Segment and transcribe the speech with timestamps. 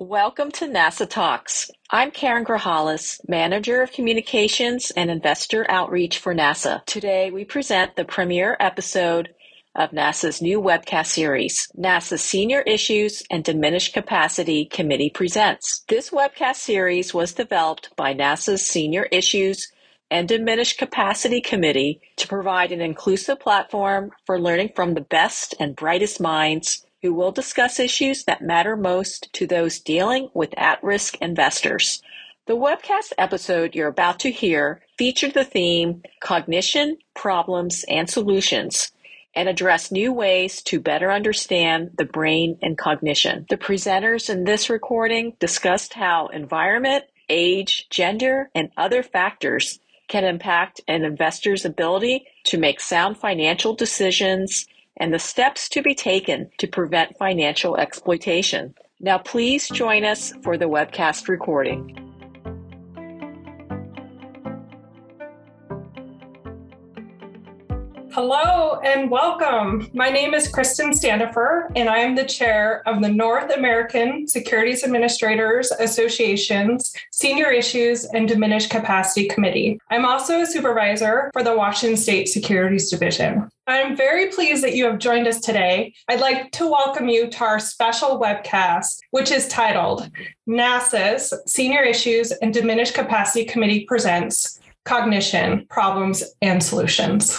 [0.00, 1.72] Welcome to NASAA Talks.
[1.90, 6.84] I'm Karen Grajales, Manager of Communications and Investor Outreach for NASAA.
[6.84, 9.34] Today we present the premiere episode
[9.74, 15.82] of NASAA's new webcast series, NASAA Senior Issues and Diminished Capacity Committee Presents.
[15.88, 19.66] This webcast series was developed by NASAA's Senior Issues
[20.12, 25.74] and Diminished Capacity Committee to provide an inclusive platform for learning from the best and
[25.74, 32.02] brightest minds who will discuss issues that matter most to those dealing with at-risk investors.
[32.46, 38.90] The webcast episode you're about to hear featured the theme Cognition, Problems, and Solutions
[39.34, 43.46] and address new ways to better understand the brain and cognition.
[43.48, 50.80] The presenters in this recording discussed how environment, age, gender, and other factors can impact
[50.88, 54.66] an investor's ability to make sound financial decisions
[54.98, 58.74] and the steps to be taken to prevent financial exploitation.
[59.00, 62.07] Now, please join us for the webcast recording.
[68.20, 69.88] Hello and welcome.
[69.94, 74.82] My name is Kristen Standifer, and I am the chair of the North American Securities
[74.82, 79.78] Administrators Association's Senior Issues and Diminished Capacity Committee.
[79.88, 83.48] I'm also a supervisor for the Washington State Securities Division.
[83.68, 85.94] I'm very pleased that you have joined us today.
[86.08, 90.10] I'd like to welcome you to our special webcast, which is titled
[90.48, 94.58] NASAA's Senior Issues and Diminished Capacity Committee Presents
[94.88, 97.38] cognition, problems, and solutions.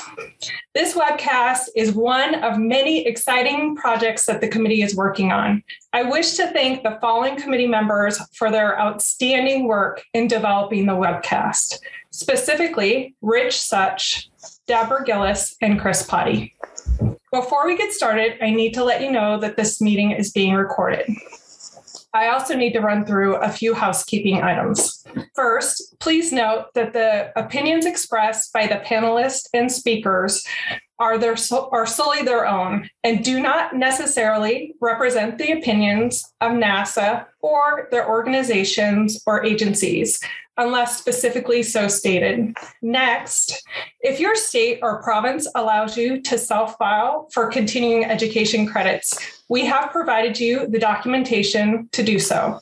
[0.75, 5.63] This webcast is one of many exciting projects that the committee is working on.
[5.91, 10.93] I wish to thank the following committee members for their outstanding work in developing the
[10.93, 11.79] webcast,
[12.11, 14.29] specifically Rich Such,
[14.67, 16.53] Deborah Gillis, and Chris Potty.
[17.33, 20.53] Before we get started, I need to let you know that this meeting is being
[20.53, 21.09] recorded.
[22.13, 25.03] I also need to run through a few housekeeping items.
[25.35, 30.43] First, please note that the opinions expressed by the panelists and speakers
[30.97, 31.35] are their
[31.71, 38.09] are solely their own and do not necessarily represent the opinions of NASAA or their
[38.09, 40.19] organizations or agencies
[40.59, 42.55] unless specifically so stated.
[42.81, 43.65] Next,
[44.01, 49.17] if your state or province allows you to self file for continuing education credits,
[49.49, 52.59] we have provided you the documentation to do so.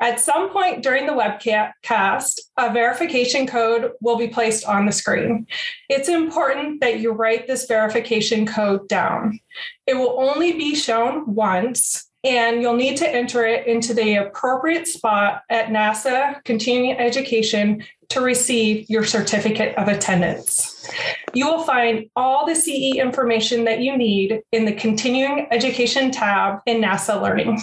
[0.00, 5.46] At some point during the webcast, a verification code will be placed on the screen.
[5.88, 9.40] It's important that you write this verification code down.
[9.86, 14.86] It will only be shown once and you'll need to enter it into the appropriate
[14.86, 20.88] spot at NASAA Continuing Education to receive your certificate of attendance.
[21.32, 26.58] You will find all the CE information that you need in the Continuing Education tab
[26.66, 27.60] in NASAA Learning.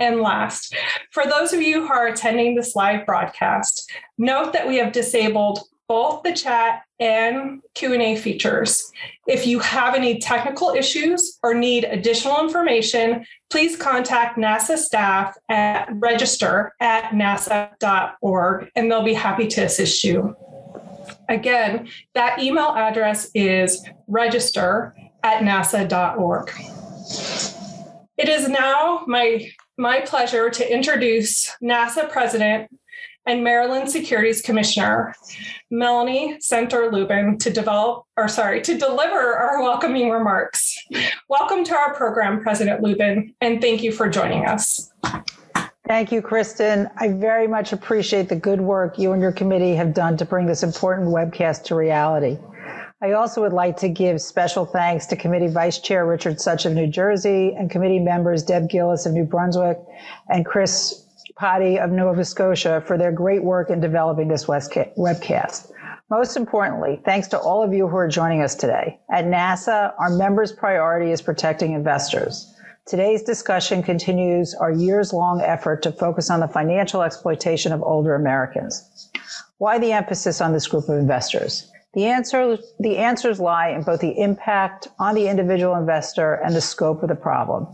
[0.00, 0.74] And last,
[1.12, 5.60] for those of you who are attending this live broadcast, note that we have disabled
[5.88, 8.90] both the chat and q&a features.
[9.26, 15.88] If you have any technical issues or need additional information please contact nasaa staff at
[15.92, 20.36] register at nasaa.org and they'll be happy to assist you.
[21.28, 26.50] Again that email address is register at nasaa.org
[28.16, 32.70] it is now my my pleasure to introduce nasaa president
[33.26, 35.14] and Maryland Securities Commissioner
[35.70, 40.76] Melanie Senter Lubin to develop, or sorry, to deliver our welcoming remarks.
[41.28, 44.92] Welcome to our program, President Lubin, and thank you for joining us.
[45.86, 46.88] Thank you, Kristen.
[46.96, 50.46] I very much appreciate the good work you and your committee have done to bring
[50.46, 52.38] this important webcast to reality.
[53.02, 56.72] I also would like to give special thanks to Committee Vice Chair Richard Such of
[56.72, 59.78] New Jersey and committee members Deb Gillis of New Brunswick
[60.30, 61.03] and Chris
[61.36, 65.72] Potty of Nova Scotia for their great work in developing this webcast.
[66.10, 69.00] Most importantly, thanks to all of you who are joining us today.
[69.10, 72.54] At NASAA, our members' priority is protecting investors.
[72.86, 78.14] Today's discussion continues our years long effort to focus on the financial exploitation of older
[78.14, 79.10] Americans.
[79.58, 81.70] Why the emphasis on this group of investors?
[81.94, 86.60] The answer, the answers lie in both the impact on the individual investor and the
[86.60, 87.66] scope of the problem.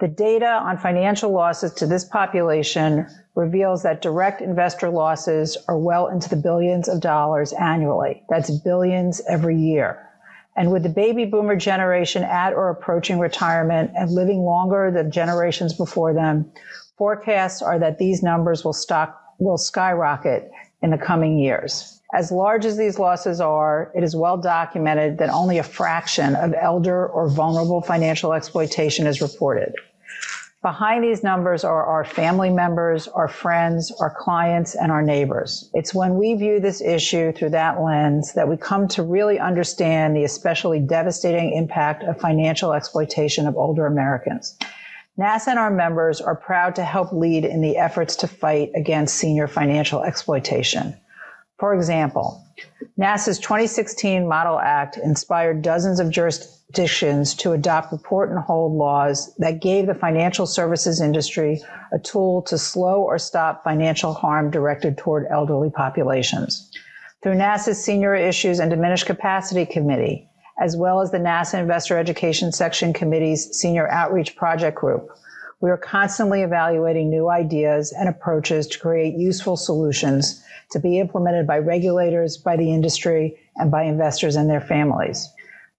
[0.00, 6.06] The data on financial losses to this population reveals that direct investor losses are well
[6.06, 8.22] into the billions of dollars annually.
[8.28, 10.08] That's billions every year.
[10.56, 15.74] And with the baby boomer generation at or approaching retirement and living longer than generations
[15.74, 16.48] before them,
[16.96, 20.48] forecasts are that these numbers will, stock, will skyrocket
[20.80, 22.00] in the coming years.
[22.14, 26.54] As large as these losses are, it is well documented that only a fraction of
[26.54, 29.74] elder or vulnerable financial exploitation is reported.
[30.60, 35.70] Behind these numbers are our family members, our friends, our clients, and our neighbors.
[35.72, 40.16] It's when we view this issue through that lens that we come to really understand
[40.16, 44.58] the especially devastating impact of financial exploitation of older Americans.
[45.16, 49.14] NASAA and our members are proud to help lead in the efforts to fight against
[49.14, 50.92] senior financial exploitation.
[51.58, 52.44] For example,
[52.98, 59.60] NASAA's 2016 Model Act inspired dozens of jurisdictions to adopt report and hold laws that
[59.60, 61.60] gave the financial services industry
[61.92, 66.70] a tool to slow or stop financial harm directed toward elderly populations.
[67.22, 70.28] Through NASAA's Senior Issues and Diminished Capacity Committee,
[70.60, 75.08] as well as the NASAA Investor Education Section Committee's Senior Outreach Project Group,
[75.60, 81.46] we are constantly evaluating new ideas and approaches to create useful solutions to be implemented
[81.46, 85.28] by regulators, by the industry, and by investors and their families.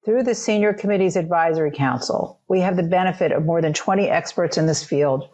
[0.06, 4.58] Through the Senior Committee's Advisory Council, we have the benefit of more than 20 experts
[4.58, 5.30] in this field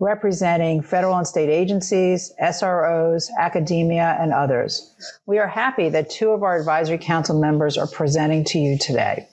[0.00, 4.94] representing federal and state agencies, SROs, academia, and others.
[5.26, 9.28] We are happy that two of our Advisory Council members are presenting to you today.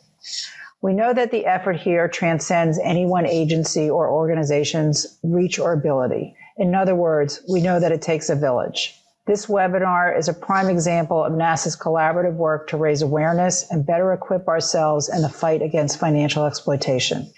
[0.82, 6.36] We know that the effort here transcends any one agency or organization's reach or ability.
[6.58, 8.96] In other words, we know that it takes a village.
[9.28, 14.14] This webinar is a prime example of NASAA's collaborative work to raise awareness and better
[14.14, 17.34] equip ourselves in the fight against financial exploitation.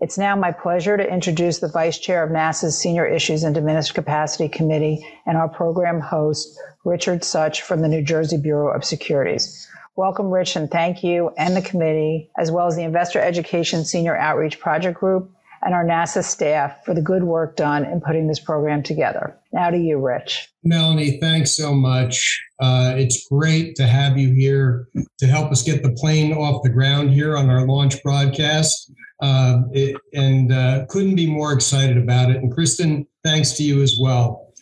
[0.00, 3.94] It's now my pleasure to introduce the Vice Chair of NASAA's Senior Issues and Diminished
[3.94, 9.68] Capacity Committee and our program host, Richard Such from the New Jersey Bureau of Securities.
[9.94, 14.16] Welcome, Rich, and thank you and the committee, as well as the Investor Education Senior
[14.16, 15.30] Outreach Project Group
[15.62, 19.36] and our NASAA staff for the good work done in putting this program together.
[19.52, 20.48] Now to you, Rich.
[20.64, 22.40] Melanie, thanks so much.
[22.60, 26.70] Uh, it's great to have you here to help us get the plane off the
[26.70, 28.92] ground here on our launch broadcast.
[29.20, 32.36] Uh, it, and uh, couldn't be more excited about it.
[32.36, 34.52] And Kristen, thanks to you as well.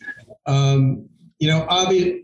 [0.45, 1.07] Um,
[1.39, 2.23] you know, obvi-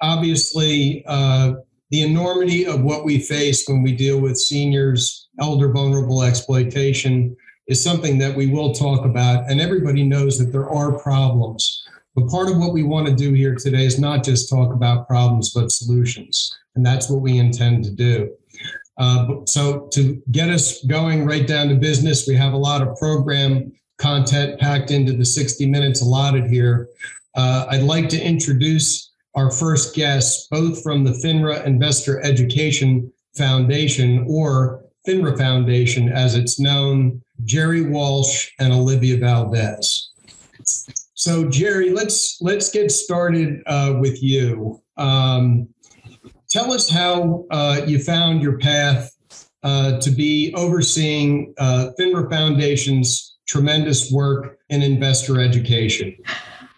[0.00, 1.54] obviously, uh,
[1.90, 7.82] the enormity of what we face when we deal with seniors, elder vulnerable exploitation is
[7.82, 9.50] something that we will talk about.
[9.50, 11.84] And everybody knows that there are problems.
[12.14, 15.08] But part of what we want to do here today is not just talk about
[15.08, 16.56] problems, but solutions.
[16.76, 18.30] And that's what we intend to do.
[18.96, 22.96] Uh, so, to get us going right down to business, we have a lot of
[22.96, 26.88] program content packed into the 60 minutes allotted here.
[27.34, 34.24] Uh, I'd like to introduce our first guests, both from the FINRA Investor Education Foundation
[34.28, 40.10] or FINRA Foundation, as it's known, Gerri Walsh and Olivia Valdez.
[41.14, 44.82] So, Gerri, let's let's get started uh, with you.
[44.96, 45.68] Um,
[46.50, 49.10] tell us how uh, you found your path
[49.62, 56.14] uh, to be overseeing uh, FINRA Foundation's tremendous work in investor education.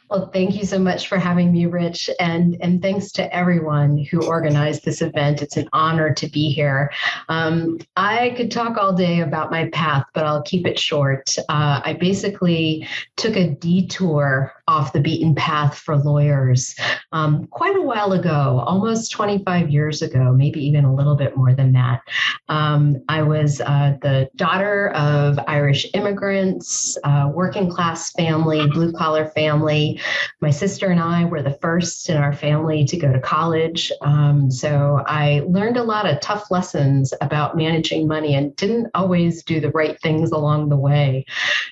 [0.08, 4.24] Well, thank you so much for having me, Rich, and and thanks to everyone who
[4.24, 5.42] organized this event.
[5.42, 6.92] It's an honor to be here.
[7.28, 11.36] Um, I could talk all day about my path, but I'll keep it short.
[11.48, 12.86] Uh, I basically
[13.16, 16.74] took a detour off the beaten path for lawyers
[17.12, 21.54] um, quite a while ago, almost 25 years ago, maybe even a little bit more
[21.54, 22.00] than that.
[22.48, 29.26] Um, I was uh, the daughter of Irish immigrants, uh, working class family, blue collar
[29.30, 30.00] family.
[30.40, 33.92] My sister and I were the first in our family to go to college.
[34.00, 39.42] Um, so I learned a lot of tough lessons about managing money and didn't always
[39.44, 41.24] do the right things along the way.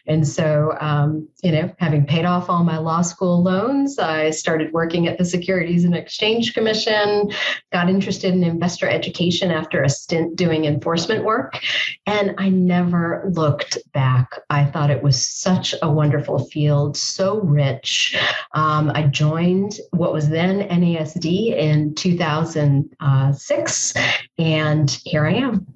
[0.06, 3.98] And so, um, you know, having paid off all my law school loans.
[3.98, 7.32] I started working at the Securities and Exchange Commission,
[7.72, 11.58] got interested in investor education after a stint doing enforcement work,
[12.06, 14.38] and I never looked back.
[14.50, 18.16] I thought it was such a wonderful field, so rich.
[18.52, 23.94] Um, I joined what was then NASD in 2006,
[24.38, 25.66] and here I am.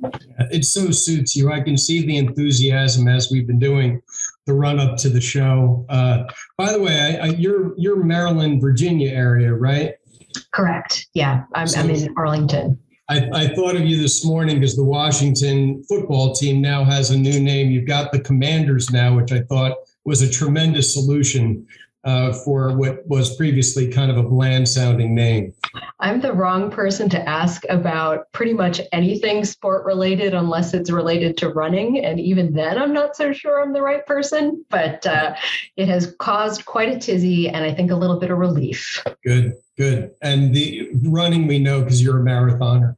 [0.50, 1.50] It so suits you.
[1.52, 4.02] I can see the enthusiasm as we've been doing
[4.48, 5.84] the run up to the show.
[5.88, 6.24] Uh,
[6.56, 9.94] by the way, I, I, you're you're Maryland, Virginia area, right?
[10.52, 11.06] Correct.
[11.14, 12.78] Yeah, I'm, so I'm in Arlington.
[13.10, 17.16] I, I, thought of you this morning because the Washington football team now has a
[17.16, 17.70] new name.
[17.70, 21.66] You've got the Commanders now, which I thought was a tremendous solution
[22.08, 25.52] uh, for what was previously kind of a bland sounding name.
[26.00, 31.36] I'm the wrong person to ask about pretty much anything sport related unless it's related
[31.38, 32.02] to running.
[32.02, 35.34] And even then, I'm not so sure I'm the right person, but uh,
[35.76, 39.04] it has caused quite a tizzy and I think a little bit of relief.
[39.22, 40.12] Good, good.
[40.22, 42.96] And the running we know because you're a marathoner.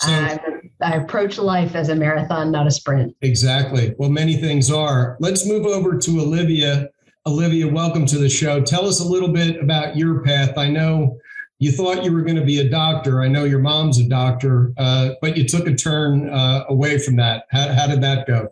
[0.00, 0.38] So,
[0.82, 3.16] I approach life as a marathon, not a sprint.
[3.22, 3.94] Exactly.
[3.96, 5.16] Well, many things are.
[5.20, 6.90] Let's move over to Olivia.
[7.24, 8.60] Olivia, welcome to the show.
[8.60, 10.58] Tell us a little bit about your path.
[10.58, 11.20] I know
[11.60, 13.22] you thought you were going to be a doctor.
[13.22, 17.14] I know your mom's a doctor, uh, but you took a turn uh, away from
[17.16, 17.44] that.
[17.52, 18.48] How, how did that go?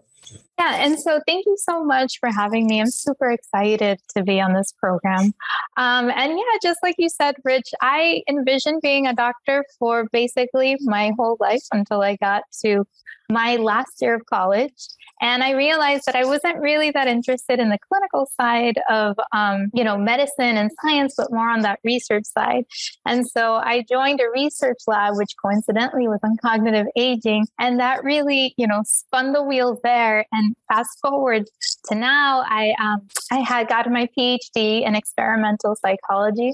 [0.57, 2.81] Yeah, and so thank you so much for having me.
[2.81, 5.35] I'm super excited to be on this program.
[5.77, 10.77] Um, and yeah, just like you said, Rich, I envisioned being a doctor for basically
[10.83, 12.87] my whole life until I got to
[13.31, 14.75] my last year of college.
[15.21, 19.71] And I realized that I wasn't really that interested in the clinical side of, um,
[19.75, 22.65] you know, medicine and science, but more on that research side.
[23.07, 27.47] And so I joined a research lab, which coincidentally was on cognitive aging.
[27.59, 30.25] And that really, you know, spun the wheels there.
[30.33, 31.45] And fast forward
[31.87, 36.53] to now, I, um, I had gotten my PhD in experimental psychology.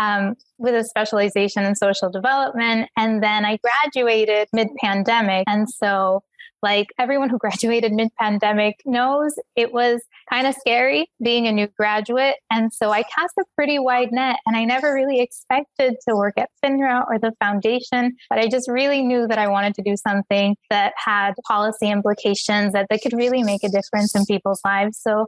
[0.00, 2.88] Um, with a specialization in social development.
[2.96, 5.42] And then I graduated mid pandemic.
[5.48, 6.22] And so
[6.62, 10.00] like everyone who graduated mid pandemic knows, it was
[10.30, 12.36] kind of scary being a new graduate.
[12.50, 16.34] And so I cast a pretty wide net and I never really expected to work
[16.36, 19.96] at FINRA or the foundation, but I just really knew that I wanted to do
[19.96, 24.98] something that had policy implications that, that could really make a difference in people's lives.
[25.00, 25.26] So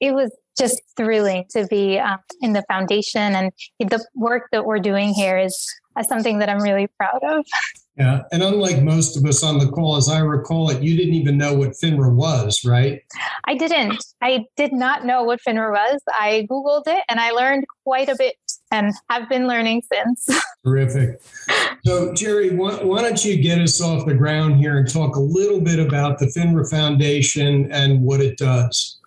[0.00, 4.80] it was just thrilling to be um, in the foundation and the work that we're
[4.80, 7.44] doing here is uh, something that I'm really proud of.
[7.98, 8.22] Yeah.
[8.30, 11.36] And unlike most of us on the call, as I recall it, you didn't even
[11.36, 13.02] know what FINRA was, right?
[13.44, 14.04] I didn't.
[14.22, 16.00] I did not know what FINRA was.
[16.08, 18.36] I Googled it and I learned quite a bit
[18.70, 20.44] and have been learning since.
[20.64, 21.20] Terrific.
[21.84, 25.20] So, Gerri, why, why, don't you get us off the ground here and talk a
[25.20, 29.00] little bit about the FINRA Foundation and what it does?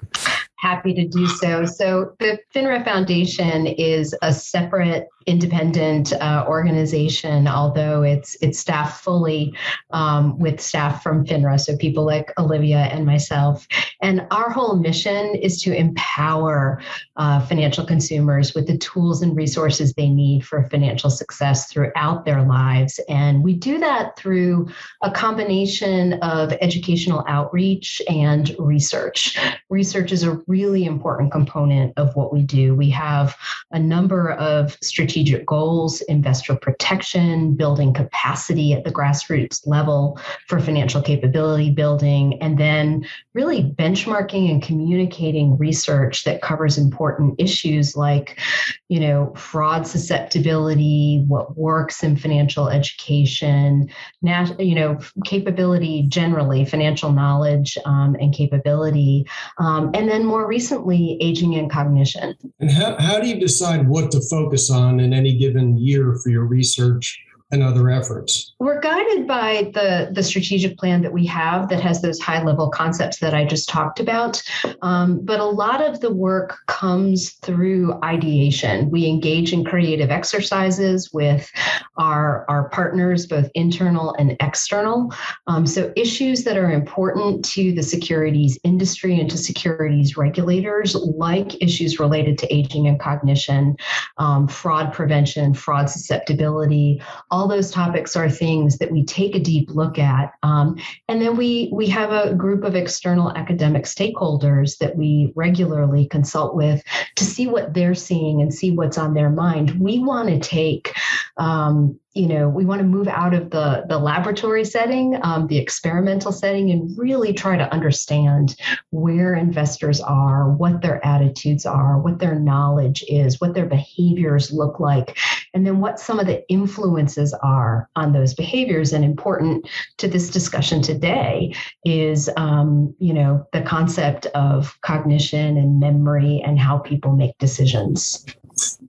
[0.57, 1.65] Happy to do so.
[1.65, 9.53] So, the FINRA Foundation is a separate independent uh, organization, although it's it's staffed fully
[9.91, 13.67] um, with staff from FINRA, so people like Olivia and myself.
[14.01, 16.81] And our whole mission is to empower
[17.17, 22.43] uh, financial consumers with the tools and resources they need for financial success throughout their
[22.43, 22.99] lives.
[23.07, 24.69] And we do that through
[25.03, 29.37] a combination of educational outreach and research.
[29.69, 32.73] Research is a really important component of what we do.
[32.73, 33.35] We have
[33.71, 40.57] a number of strategic strategic goals, investor protection, building capacity at the grassroots level for
[40.57, 48.39] financial capability building, and then really benchmarking and communicating research that covers important issues like,
[48.87, 53.89] you know, fraud susceptibility, what works in financial education,
[54.21, 59.25] nat- you know, capability generally, financial knowledge um, and capability,
[59.57, 62.33] um, and then more recently, aging and cognition.
[62.61, 66.29] And how, how do you decide what to focus on in any given year for
[66.29, 67.19] your research
[67.51, 68.53] and other efforts?
[68.59, 72.69] We're guided by the, the strategic plan that we have that has those high level
[72.69, 74.41] concepts that I just talked about.
[74.81, 78.89] Um, but a lot of the work comes through ideation.
[78.89, 81.51] We engage in creative exercises with
[81.97, 85.13] our, our partners, both internal and external.
[85.47, 91.61] Um, so, issues that are important to the securities industry and to securities regulators, like
[91.61, 93.75] issues related to aging and cognition,
[94.17, 99.39] um, fraud prevention, fraud susceptibility, all all those topics are things that we take a
[99.39, 100.33] deep look at.
[100.43, 106.05] Um, and then we, we have a group of external academic stakeholders that we regularly
[106.05, 106.83] consult with
[107.15, 109.71] to see what they're seeing and see what's on their mind.
[109.79, 110.93] We want to take
[111.37, 115.57] um, you know we want to move out of the the laboratory setting um, the
[115.57, 118.55] experimental setting and really try to understand
[118.89, 124.79] where investors are what their attitudes are what their knowledge is what their behaviors look
[124.79, 125.17] like
[125.53, 128.93] and then what some of the influences are on those behaviors.
[128.93, 131.53] And important to this discussion today
[131.85, 138.25] is um, you know the concept of cognition and memory and how people make decisions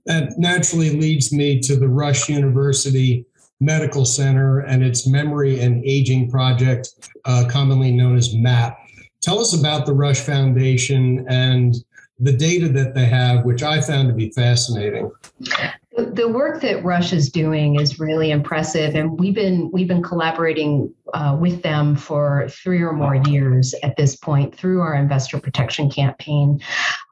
[0.05, 3.25] that naturally leads me to the Rush University
[3.59, 6.89] Medical Center and its Memory and Aging Project,
[7.25, 8.77] uh, commonly known as MAP.
[9.21, 11.75] Tell us about the Rush Foundation and
[12.19, 15.11] the data that they have, which I found to be fascinating.
[15.95, 20.91] The work that Rush is doing is really impressive, and we've been we've been collaborating
[21.13, 25.91] uh, with them for three or more years at this point through our investor protection
[25.91, 26.59] campaign.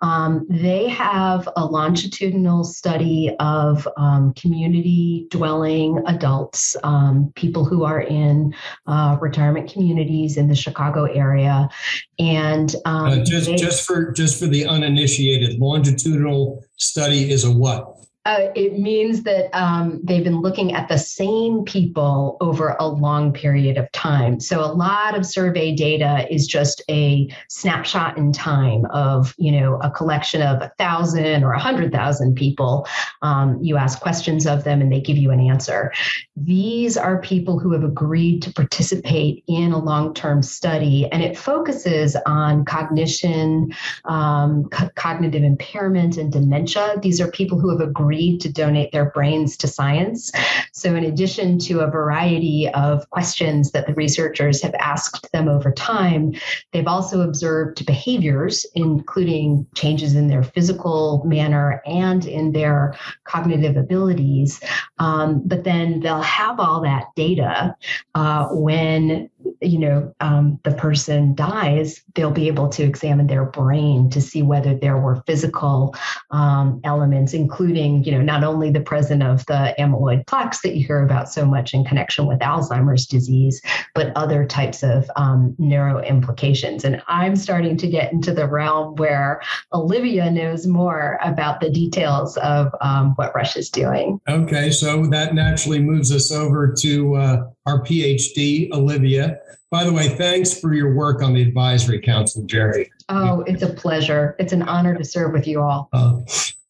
[0.02, 8.02] Um, they have a longitudinal study of um, community dwelling adults, um, people who are
[8.02, 8.52] in
[8.88, 11.70] uh, retirement communities in the Chicago area,
[12.18, 18.01] and uh, just they, just for just for the uninitiated, longitudinal study is a what?
[18.24, 23.34] Uh, it means that um, they've been looking at the same people over a long
[23.34, 24.40] period of time.
[24.40, 29.80] So a lot of survey data is just a snapshot in time of, you know,
[29.82, 32.86] a collection of a thousand or a hundred thousand people.
[33.24, 35.92] Um, you ask questions of them and they give you an answer.
[36.36, 42.16] These are people who have agreed to participate in a long-term study, and it focuses
[42.28, 43.74] on cognition,
[44.06, 46.98] um, co- cognitive impairment, and dementia.
[47.02, 50.32] These are people who have agreed to donate their brains to science.
[50.74, 55.72] So, in addition to a variety of questions that the researchers have asked them over
[55.72, 56.34] time,
[56.72, 64.60] they've also observed behaviors, including changes in their physical manner and in their cognitive abilities.
[65.00, 67.76] Um, but then they'll have all that data
[68.16, 69.30] uh, when
[69.62, 74.42] you know um, the person dies they'll be able to examine their brain to see
[74.42, 75.96] whether there were physical
[76.32, 80.86] um, elements including you know not only the presence of the amyloid plaques that you
[80.86, 83.62] hear about so much in connection with alzheimer's disease
[83.94, 86.84] but other types of um, neuro implications.
[86.84, 89.42] And i'm starting to get into the realm where
[89.74, 94.20] olivia knows more about the details of um, what rush is doing.
[94.28, 99.40] Okay so that naturally moves us over to uh, our phd olivia
[99.72, 102.90] by the way, thanks for your work on the advisory council, Gerri.
[103.08, 104.36] Oh, it's a pleasure.
[104.38, 105.88] It's an honor to serve with you all.
[105.94, 106.20] Uh,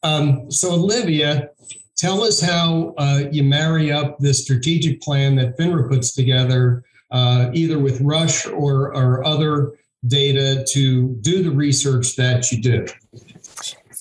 [0.03, 1.49] um, so, Olivia,
[1.97, 7.49] tell us how uh, you marry up the strategic plan that FINRA puts together, uh,
[7.53, 9.71] either with Rush or, or other
[10.05, 12.85] data to do the research that you do.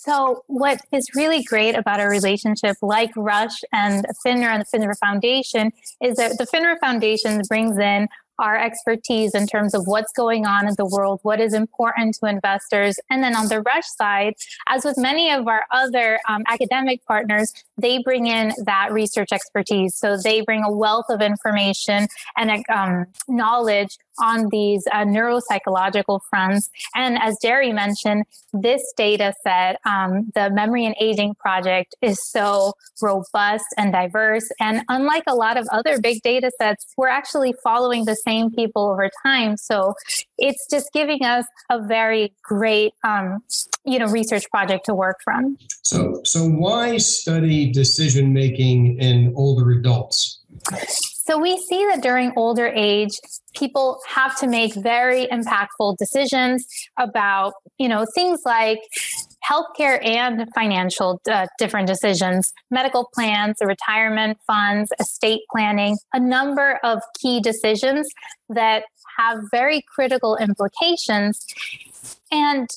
[0.02, 4.94] So, what is really great about our relationship, like Rush and FINRA and the FINRA
[4.98, 10.46] Foundation, is that the FINRA Foundation brings in our expertise in terms of what's going
[10.46, 12.98] on in the world, what is important to investors.
[13.10, 14.32] And then on the Rush side,
[14.68, 19.96] as with many of our other um, academic partners, they bring in that research expertise.
[19.96, 26.68] So they bring a wealth of information and um, knowledge on these uh, neuropsychological fronts.
[26.94, 32.74] And as Gerri mentioned, this data set, um, the Memory and Aging Project, is so
[33.00, 34.48] robust and diverse.
[34.60, 38.90] And unlike a lot of other big data sets, we're actually following the same people
[38.90, 39.56] over time.
[39.56, 39.94] So
[40.36, 43.42] it's just giving us a very great, um,
[43.90, 45.58] you know, research project to work from.
[45.82, 50.40] So, so why study decision making in older adults?
[51.30, 53.12] So we see that during older age,
[53.54, 56.66] people have to make very impactful decisions
[56.98, 58.80] about, you know, things like
[59.48, 67.00] healthcare and financial uh, different decisions, medical plans, retirement funds, estate planning, a number of
[67.20, 68.08] key decisions
[68.48, 68.84] that
[69.18, 71.46] have very critical implications
[72.32, 72.68] and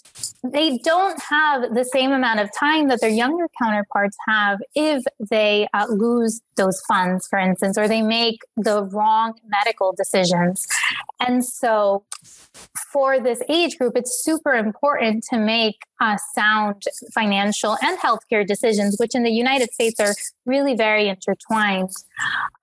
[0.43, 5.67] they don't have the same amount of time that their younger counterparts have if they
[5.73, 10.67] uh, lose those funds, for instance, or they make the wrong medical decisions.
[11.19, 12.03] And so,
[12.91, 16.83] for this age group, it's super important to make uh, sound
[17.13, 20.13] financial and healthcare decisions, which in the United States are
[20.45, 21.89] really very intertwined.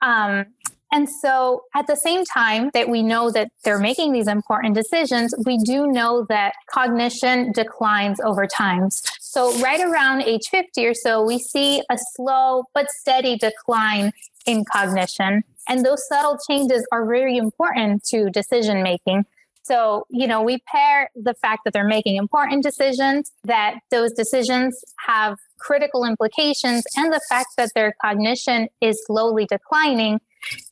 [0.02, 0.46] Um,
[0.92, 5.34] and so at the same time that we know that they're making these important decisions,
[5.46, 8.88] we do know that cognition declines over time.
[8.90, 14.12] So right around age 50 or so, we see a slow but steady decline
[14.46, 15.44] in cognition.
[15.68, 19.24] And those subtle changes are very important to decision making.
[19.62, 24.82] So, you know, we pair the fact that they're making important decisions, that those decisions
[25.06, 30.18] have critical implications, and the fact that their cognition is slowly declining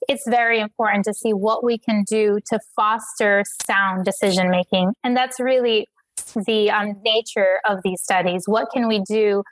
[0.08, 4.92] it's very important to see what we can do to foster sound decision making.
[5.04, 5.88] And that's really
[6.46, 8.44] the um, nature of these studies.
[8.46, 9.42] What can we do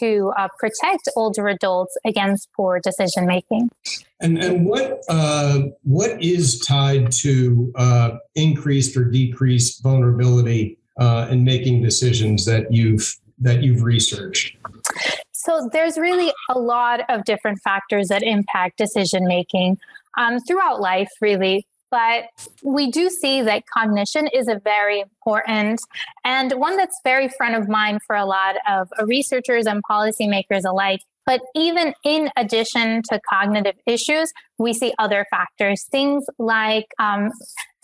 [0.00, 3.70] to uh, protect older adults against poor decision making?
[4.20, 11.44] And, and what uh, what is tied to uh, increased or decreased vulnerability uh, in
[11.44, 14.56] making decisions that you've that you've researched?
[15.46, 19.78] So there's really a lot of different factors that impact decision making
[20.18, 21.64] um, throughout life, really.
[21.88, 22.24] But
[22.64, 25.80] we do see that cognition is a very important
[26.24, 31.00] and one that's very front of mind for a lot of researchers and policymakers alike.
[31.26, 37.30] But even in addition to cognitive issues, we see other factors, things like um,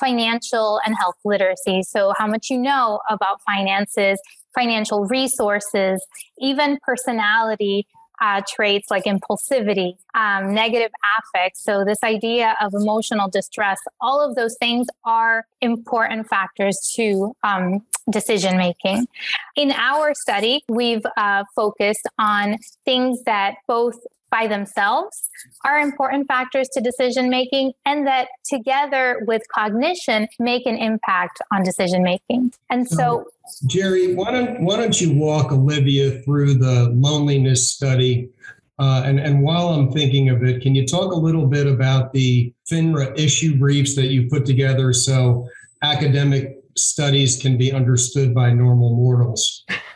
[0.01, 1.83] financial and health literacy.
[1.83, 4.21] So, how much you know about finances,
[4.55, 6.05] financial resources,
[6.39, 7.87] even personality,
[8.21, 11.63] uh, traits like impulsivity, um, negative affects.
[11.65, 17.85] So, this idea of emotional distress, all of those things are important factors to um,
[18.11, 19.09] decision making.
[19.57, 23.97] In our study, we've uh, focused on things that both
[24.33, 25.29] by themselves
[25.65, 31.63] are important factors to decision making and that together with cognition make an impact on
[31.63, 32.53] decision making.
[32.71, 33.27] And so,
[33.67, 38.31] Gerri, why don't why don't you walk Olivia through the loneliness study?
[38.79, 42.13] Uh, and, and while I'm thinking of it, can you talk a little bit about
[42.13, 45.47] the FINRA issue briefs that you put together so
[45.83, 49.65] academic studies can be understood by normal mortals?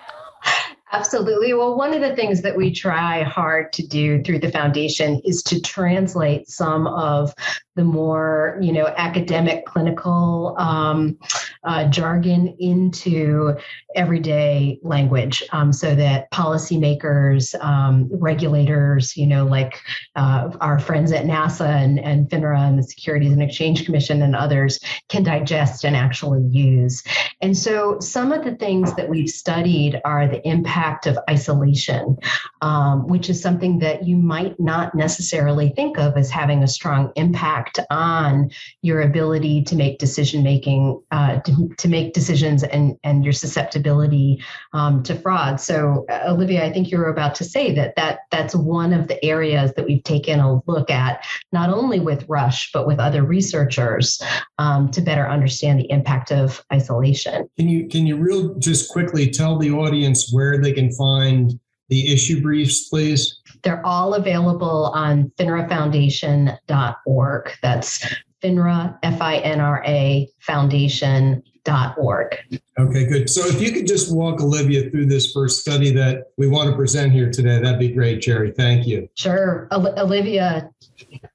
[0.93, 1.53] Absolutely.
[1.53, 5.43] Well, one of the things that we try hard to do through the foundation is
[5.45, 7.35] to translate some of
[7.77, 11.19] the more you know academic clinical um,
[11.65, 13.55] uh, jargon into
[13.95, 19.81] everyday language um, so that policymakers um, regulators you know like
[20.17, 24.35] uh, our friends at nasaa and, and finra and the securities and exchange commission and
[24.35, 27.03] others can digest and actually use.
[27.41, 32.17] And so some of the things that we've studied are the impact of isolation
[32.63, 37.13] um, which is something that you might not necessarily think of as having a strong
[37.17, 38.51] impact impact on
[38.83, 44.43] your ability to make decision making, uh, to, to make decisions and, and your susceptibility
[44.73, 45.61] um, to fraud.
[45.61, 49.09] So, uh, Olivia, I think you were about to say that, that that's one of
[49.09, 53.25] the areas that we've taken a look at, not only with Rush, but with other
[53.25, 54.21] researchers
[54.59, 57.49] um, to better understand the impact of isolation.
[57.57, 62.13] Can you, can you real just quickly tell the audience where they can find the
[62.13, 63.39] issue briefs, please?
[63.63, 67.53] They're all available on finrafoundation.org.
[67.63, 68.07] That's
[68.43, 72.39] FINRA, F I N R A, foundation.org.
[72.79, 73.31] Okay, good.
[73.31, 76.77] So if you could just walk Olivia through this first study that we want to
[76.77, 78.55] present here today, that'd be great, Gerri.
[78.55, 79.09] Thank you.
[79.15, 79.69] Sure.
[79.73, 80.71] Olivia,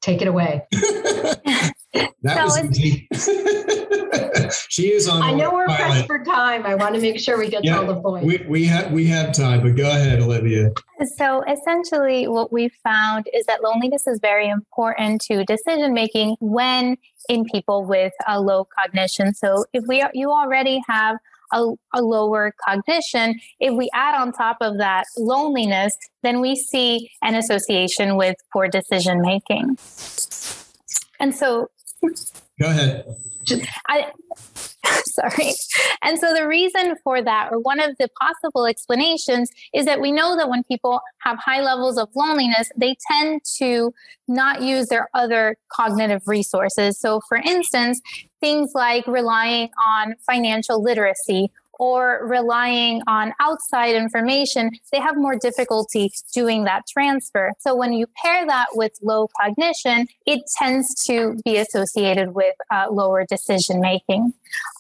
[0.02, 0.68] take it away.
[1.94, 2.78] that so was
[4.70, 5.22] she is on.
[5.22, 5.92] I know we're pilot.
[5.92, 6.66] pressed for time.
[6.66, 8.26] I want to make sure we get yeah, to all the points.
[8.26, 10.72] We, we have we have time, but go ahead, Olivia.
[11.18, 16.98] So essentially, what we found is that loneliness is very important to decision making when
[17.30, 19.34] in people with a low cognition.
[19.34, 21.18] So if we are, you already have
[21.54, 23.40] a, a, lower cognition.
[23.60, 28.68] If we add on top of that loneliness, then we see an association with poor
[28.68, 29.78] decision making.
[31.20, 31.70] And so,
[32.02, 33.06] go ahead.
[33.88, 34.12] I,
[35.06, 35.54] sorry.
[36.04, 40.12] And so the reason for that, or one of the possible explanations, is that we
[40.12, 43.94] know that when people have high levels of loneliness, they tend to
[44.28, 47.00] not use their other cognitive resources.
[47.00, 48.02] So, for instance,
[48.40, 56.12] things like relying on financial literacy or relying on outside information, they have more difficulty
[56.32, 57.52] doing that transfer.
[57.58, 62.86] So when you pair that with low cognition, it tends to be associated with uh,
[62.92, 64.32] lower decision making.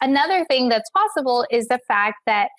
[0.01, 2.49] Another thing that's possible is the fact that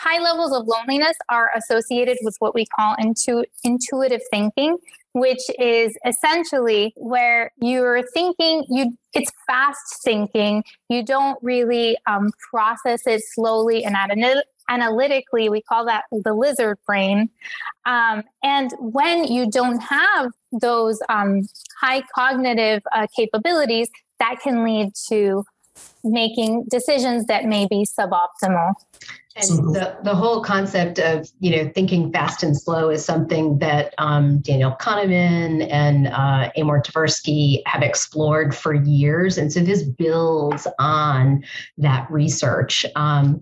[0.00, 4.76] high levels of loneliness are associated with what we call intu- intuitive thinking
[5.14, 10.64] which is essentially where you're thinking you it's fast thinking.
[10.88, 13.96] You don't really um, process it slowly and
[14.68, 15.48] analytically.
[15.48, 17.30] We call that the lizard brain.
[17.86, 21.46] Um, and when you don't have those um,
[21.80, 25.44] high cognitive uh, capabilities that can lead to
[26.02, 28.72] making decisions that may be suboptimal
[29.36, 33.58] and so, the, the whole concept of you know thinking fast and slow is something
[33.58, 39.82] that um, Daniel Kahneman and uh, Amos Tversky have explored for years, and so this
[39.82, 41.44] builds on
[41.78, 42.86] that research.
[42.94, 43.40] Um,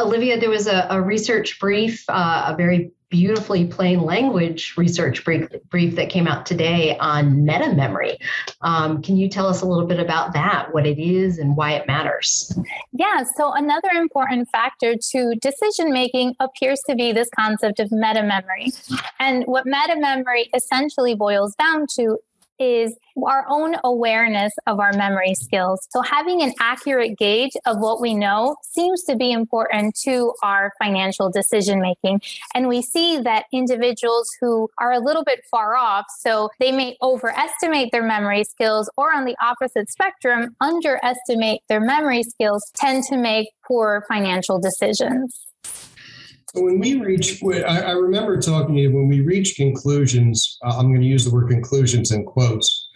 [0.00, 5.48] Olivia, there was a, a research brief, uh, a very beautifully plain language research brief,
[5.70, 8.18] brief that came out today on meta memory.
[8.60, 11.72] Um, can you tell us a little bit about that, what it is and why
[11.72, 12.56] it matters?
[12.92, 18.22] Yeah, so another important factor to decision making appears to be this concept of meta
[18.22, 18.72] memory.
[19.18, 22.18] And what meta memory essentially boils down to
[22.58, 25.86] is our own awareness of our memory skills.
[25.90, 30.72] So, having an accurate gauge of what we know seems to be important to our
[30.82, 32.20] financial decision making.
[32.54, 36.96] And we see that individuals who are a little bit far off, so they may
[37.02, 43.16] overestimate their memory skills, or on the opposite spectrum, underestimate their memory skills, tend to
[43.16, 45.47] make poor financial decisions.
[46.54, 50.58] When we reach, I, I remember talking to you when we reach conclusions.
[50.64, 52.88] Uh, I'm going to use the word conclusions in quotes.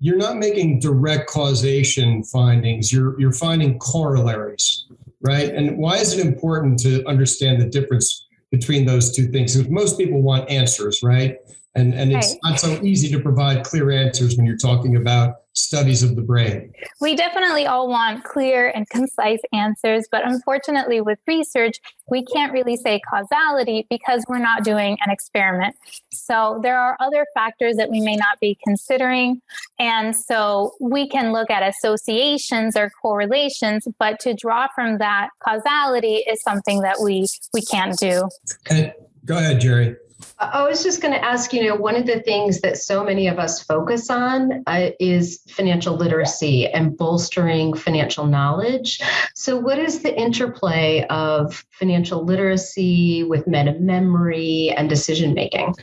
[0.00, 2.92] You're not making direct causation findings.
[2.92, 4.86] You're you're finding corollaries,
[5.20, 5.50] right?
[5.50, 9.56] And why is it important to understand the difference between those two things.
[9.56, 11.38] Because most people want answers, right?
[11.76, 12.38] And, and it's right.
[12.44, 16.72] not so easy to provide clear answers when you're talking about studies of the brain.
[17.00, 22.76] We definitely all want clear and concise answers, but unfortunately, with research, we can't really
[22.76, 25.76] say causality because we're not doing an experiment.
[26.12, 29.40] So there are other factors that we may not be considering.
[29.78, 36.16] And so we can look at associations or correlations, but to draw from that causality
[36.28, 38.28] is something that we, we can't do.
[38.68, 38.92] And
[39.24, 39.96] go ahead, Gerri.
[40.38, 43.28] I was just going to ask, you know, one of the things that so many
[43.28, 49.00] of us focus on uh, is financial literacy and bolstering financial knowledge.
[49.34, 55.74] So, what is the interplay of financial literacy with meta memory and decision making?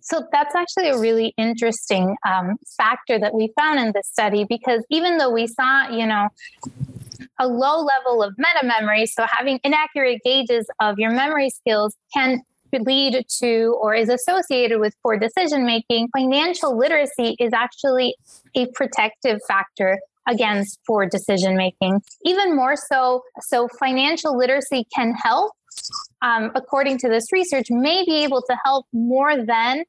[0.00, 4.84] So, that's actually a really interesting um, factor that we found in this study because
[4.90, 6.28] even though we saw, you know,
[7.38, 12.42] a low level of meta memory, so having inaccurate gauges of your memory skills can
[12.72, 18.14] lead to or is associated with poor decision making, financial literacy is actually
[18.54, 22.00] a protective factor against poor decision making.
[22.24, 25.52] Even more so, so financial literacy can help
[26.22, 29.84] um, according to this research, may be able to help more than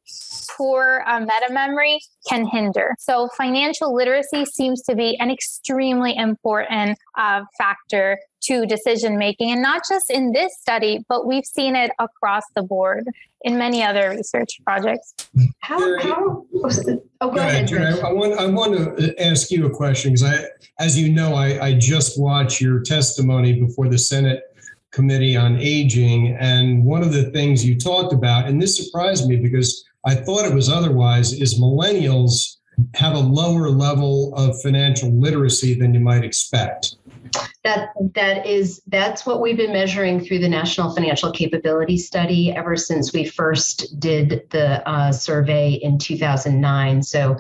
[0.56, 2.96] poor uh, meta memory can hinder.
[3.00, 9.62] So, financial literacy seems to be an extremely important uh, factor to decision making, and
[9.62, 13.06] not just in this study, but we've seen it across the board
[13.44, 15.14] in many other research projects.
[15.60, 16.00] How?
[16.00, 16.70] how oh,
[17.22, 20.24] go, go ahead, ahead I, I, want I want to ask you a question because
[20.24, 20.46] I,
[20.80, 24.44] as you know, I, I just watched your testimony before the Senate
[24.92, 26.36] Committee on Aging.
[26.40, 30.46] And one of the things you talked about, and this surprised me because I thought
[30.46, 32.58] it was otherwise, is millennials
[32.96, 36.96] have a lower level of financial literacy than you might expect
[37.64, 42.76] that that is that's what we've been measuring through the national financial capability study ever
[42.76, 47.38] since we first did the uh, survey in 2009 so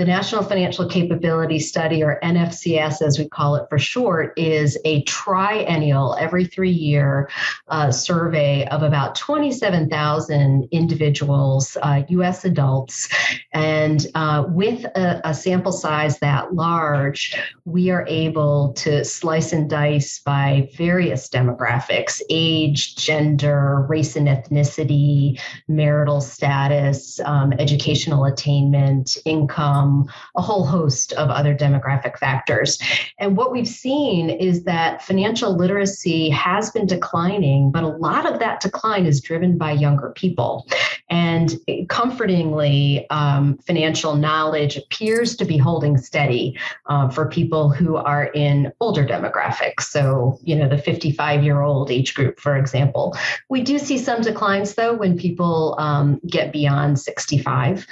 [0.00, 5.02] the National Financial Capability Study, or NFCS as we call it for short, is a
[5.02, 7.28] triennial, every three year
[7.68, 13.10] uh, survey of about 27,000 individuals, uh, US adults.
[13.52, 19.59] And uh, with a, a sample size that large, we are able to slice and
[19.68, 30.08] dice by various demographics age, gender, race and ethnicity, marital status, um, educational attainment, income
[30.36, 32.78] a whole host of other demographic factors.
[33.18, 38.38] And what we've seen is that financial literacy has been declining, but a lot of
[38.40, 40.66] that decline is driven by younger people.
[41.08, 48.26] And comfortingly, um, financial knowledge appears to be holding steady uh, for people who are
[48.26, 49.49] in older demographics.
[49.80, 53.16] So, you know, the 55 year old age group, for example.
[53.48, 57.86] We do see some declines, though, when people um, get beyond 65.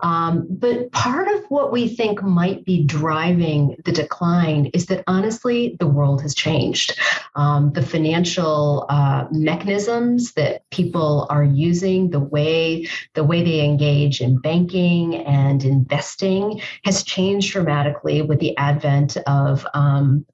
[0.00, 5.76] Um, but part of what we think might be driving the decline is that honestly,
[5.78, 6.98] the world has changed.
[7.34, 14.20] Um, the financial uh, mechanisms that people are using, the way the way they engage
[14.20, 20.26] in banking and investing, has changed dramatically with the advent of um,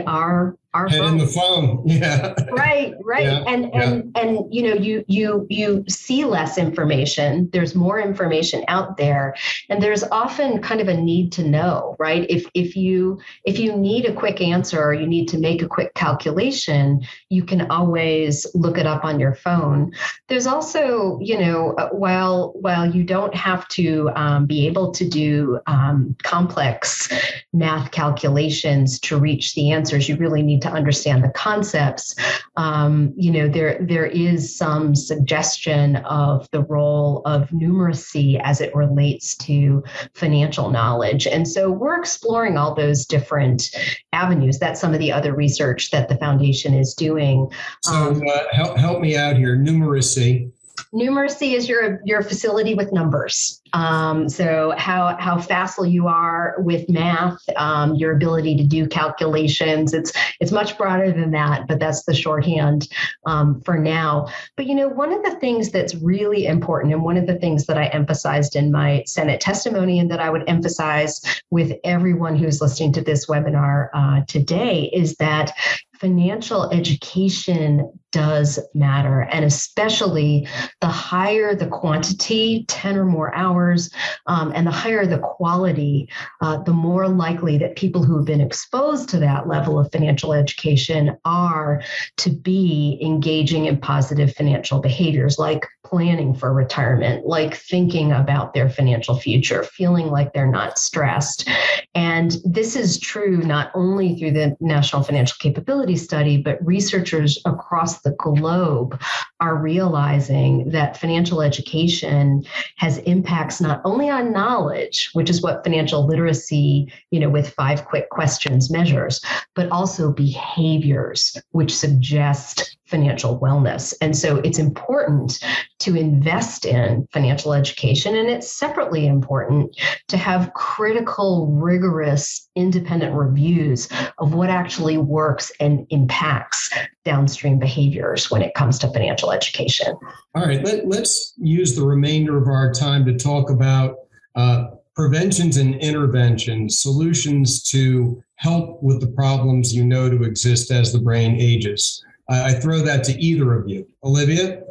[0.00, 1.18] honestly our our and phone.
[1.18, 2.34] the phone yeah.
[2.50, 3.24] Right right.
[3.24, 3.82] Yeah, and yeah.
[3.82, 7.48] and and you know you you you see less information.
[7.52, 9.34] There's more information out there.
[9.70, 12.26] And there's often kind of a need to know right?
[12.28, 15.68] If if you if you need a quick answer or you need to make a
[15.68, 19.92] quick calculation you can always look it up on your phone.
[20.28, 25.08] There's also you know uh, while while you don't have to um, be able to
[25.08, 27.08] do um, complex
[27.52, 32.14] math calculations to reach the answers you really need to understand the concepts,
[32.56, 38.74] um, you know, there there is some suggestion of the role of numeracy as it
[38.74, 39.82] relates to
[40.14, 41.26] financial knowledge.
[41.26, 43.70] And so we're exploring all those different
[44.12, 44.58] avenues.
[44.58, 47.50] That's some of the other research that the foundation is doing.
[47.82, 49.56] So um, uh, help, help me out here.
[49.56, 50.50] Numeracy.
[50.92, 53.60] Numeracy is your your facility with numbers.
[53.74, 59.92] Um, so how how facile you are with math, um, your ability to do calculations.
[59.92, 62.88] It's it's much broader than that, but that's the shorthand
[63.26, 64.28] um, for now.
[64.56, 67.66] But you know, one of the things that's really important, and one of the things
[67.66, 72.60] that I emphasized in my Senate testimony, and that I would emphasize with everyone who's
[72.60, 75.52] listening to this webinar uh, today, is that
[75.94, 80.46] financial education does matter, and especially
[80.80, 83.90] the higher the quantity, ten or more hours scores,
[84.26, 86.08] um, and the higher the quality,
[86.40, 90.32] uh, the more likely that people who have been exposed to that level of financial
[90.32, 91.82] education are
[92.16, 98.70] to be engaging in positive financial behaviors like planning for retirement, like thinking about their
[98.70, 101.48] financial future, feeling like they're not stressed.
[101.94, 108.00] And this is true not only through the National Financial Capability Study, but researchers across
[108.00, 109.00] the globe
[109.40, 112.44] are realizing that financial education
[112.76, 117.84] has impacts not only on knowledge, which is what financial literacy, you know, with five
[117.84, 119.20] quick questions measures,
[119.54, 123.92] but also behaviors, which suggest financial wellness.
[124.00, 125.40] And so it's important
[125.80, 128.14] to invest in financial education.
[128.14, 129.76] And it's separately important
[130.06, 136.70] to have critical, rigorous, independent reviews of what actually works and impacts
[137.04, 139.96] downstream behaviors when it comes to financial education.
[140.36, 143.96] All right, let, us use the remainder of our time to talk about.
[144.36, 150.92] Uh, preventions and interventions, solutions to help with the problems you know to exist as
[150.92, 152.04] the brain ages.
[152.28, 153.86] I throw that to either of you.
[154.02, 154.62] Olivia?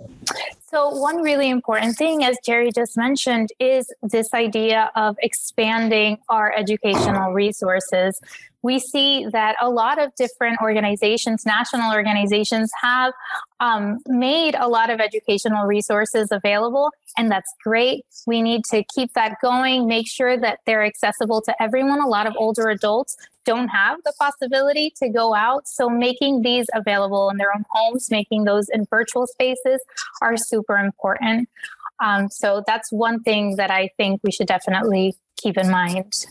[0.68, 6.52] So, one really important thing, as Gerri just mentioned, is this idea of expanding our
[6.52, 8.20] educational resources.
[8.63, 13.13] We see that a lot of different organizations, national organizations, have
[13.60, 18.06] um, made a lot of educational resources available, and that's great.
[18.26, 21.99] We need to keep that going, make sure that they're accessible to everyone.
[22.02, 25.67] A lot of older adults don't have the possibility to go out.
[25.67, 29.82] So making these available in their own homes, making those in virtual spaces
[30.21, 31.49] are super important.
[31.99, 36.26] Um, so that's one thing that I think we should definitely keep in mind.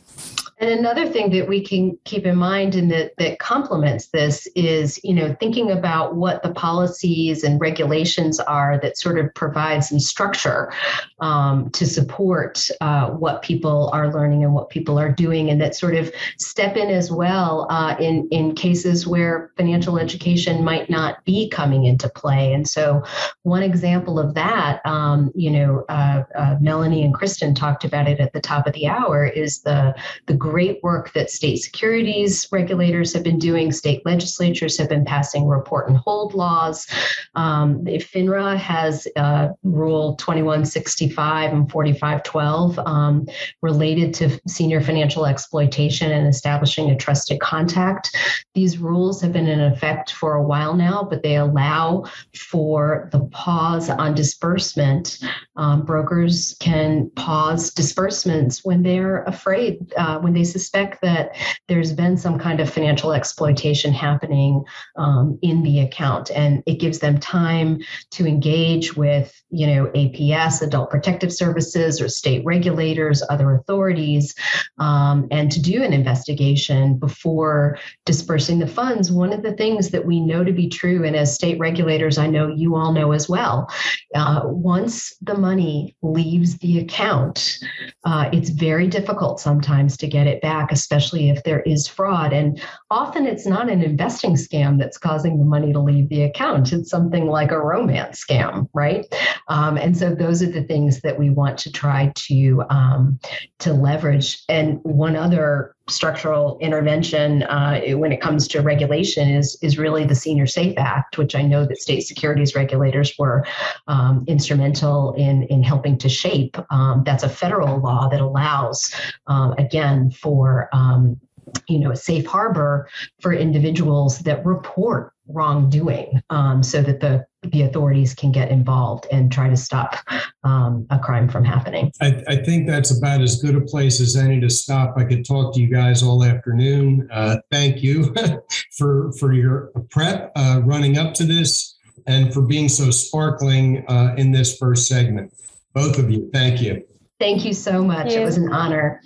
[0.63, 5.01] And another thing that we can keep in mind and that, that complements this is,
[5.03, 9.99] you know, thinking about what the policies and regulations are that sort of provide some
[9.99, 10.73] structure
[11.19, 15.75] um, to support uh, what people are learning and what people are doing, and that
[15.75, 21.25] sort of step in as well uh, in in cases where financial education might not
[21.25, 22.53] be coming into play.
[22.53, 23.03] And so,
[23.43, 28.21] one example of that, um, you know, uh, uh Melanie and Kristen talked about it
[28.21, 29.93] at the top of the hour, is the
[30.27, 35.49] the great work that state securities regulators have been doing, state legislatures have been passing
[35.49, 36.87] report and hold laws.
[37.35, 43.27] Um, FINRA has uh, Rule 2165 and 4512 um,
[43.63, 48.15] related to senior financial exploitation and establishing a trusted contact.
[48.53, 52.05] These rules have been in effect for a while now, but they allow
[52.37, 55.19] for the pause on disbursement.
[55.57, 61.37] Um, brokers can pause disbursements when they're afraid, uh, when they they suspect that
[61.69, 64.65] there's been some kind of financial exploitation happening
[64.97, 67.79] um, in the account, and it gives them time
[68.11, 74.35] to engage with, you know, APS, Adult Protective Services, or state regulators, other authorities,
[74.79, 79.13] um, and to do an investigation before dispersing the funds.
[79.13, 82.27] One of the things that we know to be true, and as state regulators, I
[82.27, 83.69] know you all know as well,
[84.17, 87.61] uh, once the money leaves the account,
[88.05, 92.33] uh, it's very difficult sometimes to get it it back, especially if there is fraud.
[92.33, 96.73] And often it's not an investing scam that's causing the money to leave the account.
[96.73, 99.07] It's something like a romance scam, right?
[99.49, 103.21] Um, and so those are the things that we want to try to um,
[103.61, 104.43] to leverage.
[104.49, 110.15] And one other structural intervention uh, when it comes to regulation is is really the
[110.15, 113.45] Senior Safe Act, which I know that state securities regulators were
[113.89, 116.57] um, instrumental in in helping to shape.
[116.71, 118.95] Um, that's a federal law that allows,
[119.27, 121.21] um, again, for um,
[121.69, 122.89] you know a safe harbor
[123.21, 129.33] for individuals that report wrongdoing um, so that the the authorities can get involved and
[129.33, 129.97] try to stop
[130.45, 131.93] um, a crime from happening.
[132.01, 134.95] I, I, think that's about as good a place as any to stop.
[134.97, 137.09] I could talk to you guys all afternoon.
[137.13, 138.15] Uh, thank you
[138.77, 141.77] for for your prep uh, running up to this
[142.07, 145.33] and for being so sparkling uh, in this first segment.
[145.75, 146.85] Both of you, thank you.
[147.19, 148.13] Thank you so much.
[148.13, 149.01] It was an honor.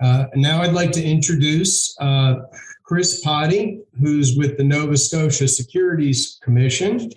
[0.00, 2.36] Uh, now I'd like to introduce uh,
[2.82, 7.10] Chris Pottie, who's with the Nova Scotia Securities Commission,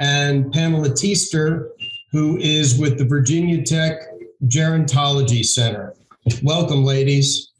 [0.00, 1.70] and Pamela Teaster,
[2.12, 4.00] who is with the Virginia Tech
[4.44, 5.94] Gerontology Center.
[6.42, 7.52] Welcome, ladies.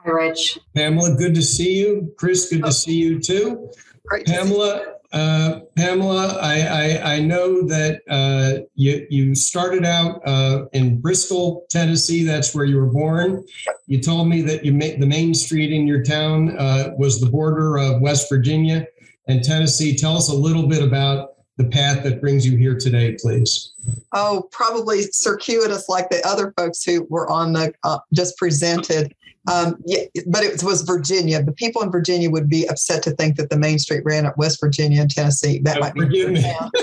[0.00, 0.58] Hi, Rich.
[0.74, 2.12] Pamela, good to see you.
[2.16, 3.70] Chris, good to see you too.
[4.06, 4.26] Great.
[4.26, 11.00] Pamela, uh, Pamela, I, I, I, know that uh, you, you started out uh, in
[11.00, 12.22] Bristol, Tennessee.
[12.22, 13.44] That's where you were born.
[13.88, 17.28] You told me that you made the main street in your town uh, was the
[17.28, 18.86] border of West Virginia
[19.26, 19.96] and Tennessee.
[19.96, 23.72] Tell us a little bit about the path that brings you here today, please?
[24.12, 29.14] Oh, probably circuitous like the other folks who were on the uh, just presented.
[29.50, 31.42] Um, yeah, but it was Virginia.
[31.42, 34.36] The people in Virginia would be upset to think that the Main Street ran up
[34.36, 35.60] West Virginia and Tennessee.
[35.64, 36.34] That Uh, might forgive be.
[36.34, 36.54] me.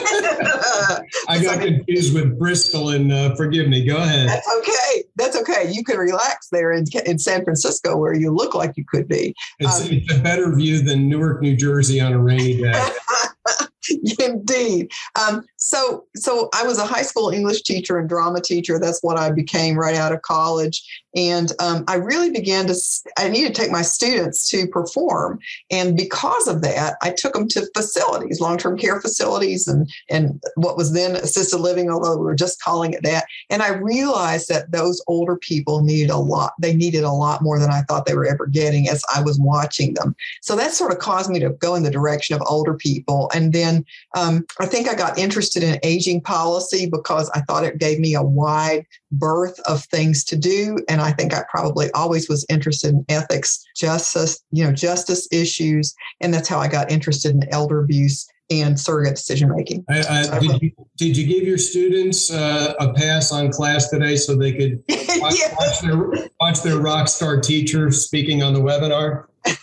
[1.28, 3.86] I got confused with Bristol and uh, forgive me.
[3.86, 4.28] Go ahead.
[4.28, 5.04] That's okay.
[5.16, 5.72] That's okay.
[5.72, 9.36] You can relax there in, in San Francisco where you look like you could be.
[9.60, 12.74] It's, um, it's a better view than Newark, New Jersey on a rainy day.
[14.20, 14.92] Indeed.
[15.16, 18.80] Um, so, so I was a high school English teacher and drama teacher.
[18.80, 20.84] That's what I became right out of college.
[21.18, 22.76] And um, I really began to,
[23.18, 25.40] I needed to take my students to perform.
[25.72, 30.40] And because of that, I took them to facilities, long term care facilities, and, and
[30.56, 33.26] what was then assisted living, although we were just calling it that.
[33.50, 36.54] And I realized that those older people needed a lot.
[36.62, 39.40] They needed a lot more than I thought they were ever getting as I was
[39.40, 40.16] watching them.
[40.44, 43.32] So that sort of caused me to go in the direction of older people.
[43.34, 43.84] And then
[44.16, 48.14] um, I think I got interested in aging policy because I thought it gave me
[48.14, 50.78] a wide berth of things to do.
[50.88, 55.94] And think I probably always was interested in ethics, justice, you know, justice issues.
[56.22, 59.84] And that's how I got interested in elder abuse and surrogate decision making.
[59.90, 64.16] I, I, did, you, did you give your students uh, a pass on class today
[64.16, 64.84] so they could
[65.20, 65.54] watch, yeah.
[65.60, 69.26] watch, their, watch their rock star teacher speaking on the webinar?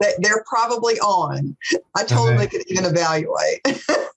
[0.00, 1.56] They- They're probably on.
[1.96, 3.60] I told them they could even evaluate.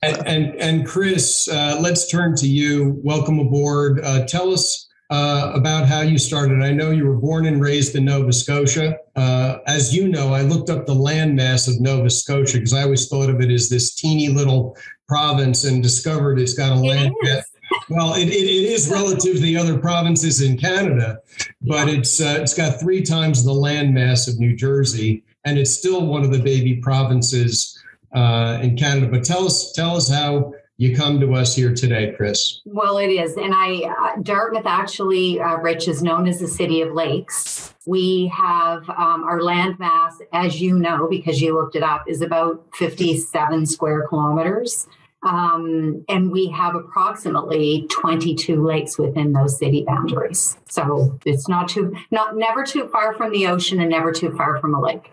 [0.00, 3.00] And and, and Chris, uh, let's turn to you.
[3.04, 4.00] Welcome aboard.
[4.02, 6.62] Uh, tell us uh, about how you started.
[6.62, 8.98] I know you were born and raised in Nova Scotia.
[9.16, 13.08] Uh, as you know, I looked up the landmass of Nova Scotia because I always
[13.08, 14.76] thought of it as this teeny little
[15.08, 17.44] province and discovered it's got a land mass.
[17.90, 21.20] Well, it, it, it is relative to the other provinces in Canada,
[21.62, 25.70] but it's uh, it's got three times the land mass of New Jersey, and it's
[25.70, 27.78] still one of the baby provinces
[28.14, 29.08] uh, in Canada.
[29.10, 32.60] But tell us tell us how you come to us here today, Chris.
[32.64, 33.36] Well, it is.
[33.36, 37.74] And I, uh, Dartmouth actually, uh, Rich, is known as the city of lakes.
[37.84, 42.22] We have um, our land mass, as you know, because you looked it up, is
[42.22, 44.86] about 57 square kilometers.
[45.24, 50.56] Um, and we have approximately 22 lakes within those city boundaries.
[50.68, 54.60] So it's not too, not never too far from the ocean and never too far
[54.60, 55.10] from a lake.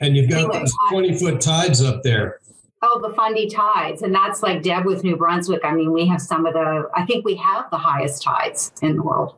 [0.00, 2.38] And you've got Anyway, those 20 foot tides up there.
[2.80, 4.02] Oh, the Fundy tides.
[4.02, 5.62] And that's like Deb with New Brunswick.
[5.64, 8.96] I mean, we have some of the, I think we have the highest tides in
[8.96, 9.34] the world.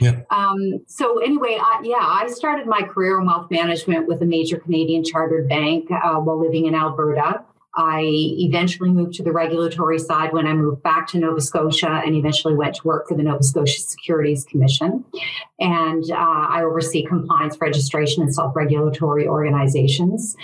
[0.00, 0.22] Yeah.
[0.30, 4.58] Um, so, anyway, I, yeah, I started my career in wealth management with a major
[4.58, 7.44] Canadian chartered bank uh, while living in Alberta.
[7.76, 12.16] I eventually moved to the regulatory side when I moved back to Nova Scotia and
[12.16, 15.04] eventually went to work for the Nova Scotia Securities Commission.
[15.60, 20.36] And uh, I oversee compliance, registration, and self regulatory organizations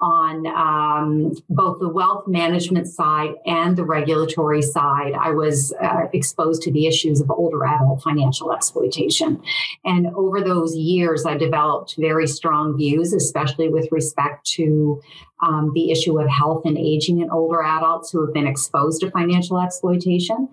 [0.00, 6.62] on um, both the wealth management side and the regulatory side, I was uh, exposed
[6.62, 9.40] to the issues of older adult financial exploitation.
[9.84, 15.00] And over those years, I developed very strong views, especially with respect to
[15.42, 19.10] um, the issue of health and aging in older adults who have been exposed to
[19.10, 20.48] financial exploitation.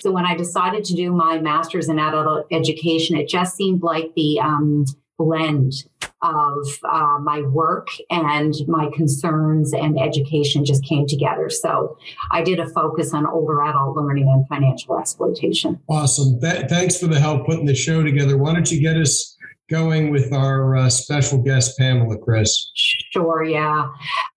[0.00, 4.12] So when I decided to do my master's in adult education, it just seemed like
[4.16, 4.84] the um,
[5.16, 5.84] blend
[6.22, 11.50] of uh, my work and my concerns and education just came together.
[11.50, 11.98] So
[12.30, 15.80] I did a focus on older adult learning and financial exploitation.
[15.88, 16.40] Awesome.
[16.40, 18.36] Th- thanks for the help putting the show together.
[18.38, 19.31] Why don't you get us
[19.72, 22.70] going with our uh, special guest, Pamela, Chris?
[22.74, 23.88] Sure, yeah.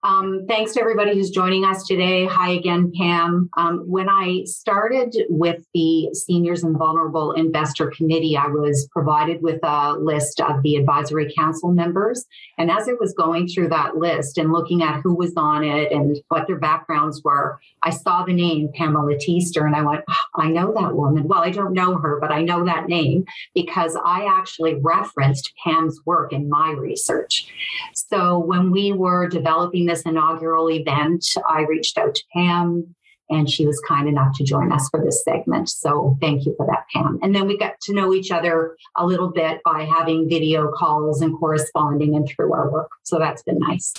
[0.04, 2.26] Um, thanks to everybody who's joining us today.
[2.26, 3.50] Hi again, Pam.
[3.58, 9.60] Um, when I started with the Seniors and Vulnerable Investor Committee, I was provided with
[9.64, 12.26] a list of the advisory council members.
[12.58, 15.92] And as I was going through that list and looking at who was on it
[15.92, 20.28] and what their backgrounds were, I saw the name Pamela Teaster and I went, "Ah,
[20.36, 21.28] I know that woman.
[21.28, 25.25] Well, I don't know her, but I know that name because I actually referenced
[25.64, 27.48] Pam's work in my research.
[27.94, 32.96] So when we were developing this inaugural event, I reached out to Pam
[33.30, 35.70] and she was kind enough to join us for this segment.
[35.70, 37.20] So thank you for that, Pam.
[37.22, 41.22] And then we got to know each other a little bit by having video calls
[41.22, 42.92] and corresponding and through our work.
[43.04, 43.94] So that's been nice.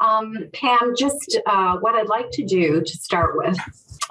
[0.00, 3.58] Um, Pam, just uh, what I'd like to do to start with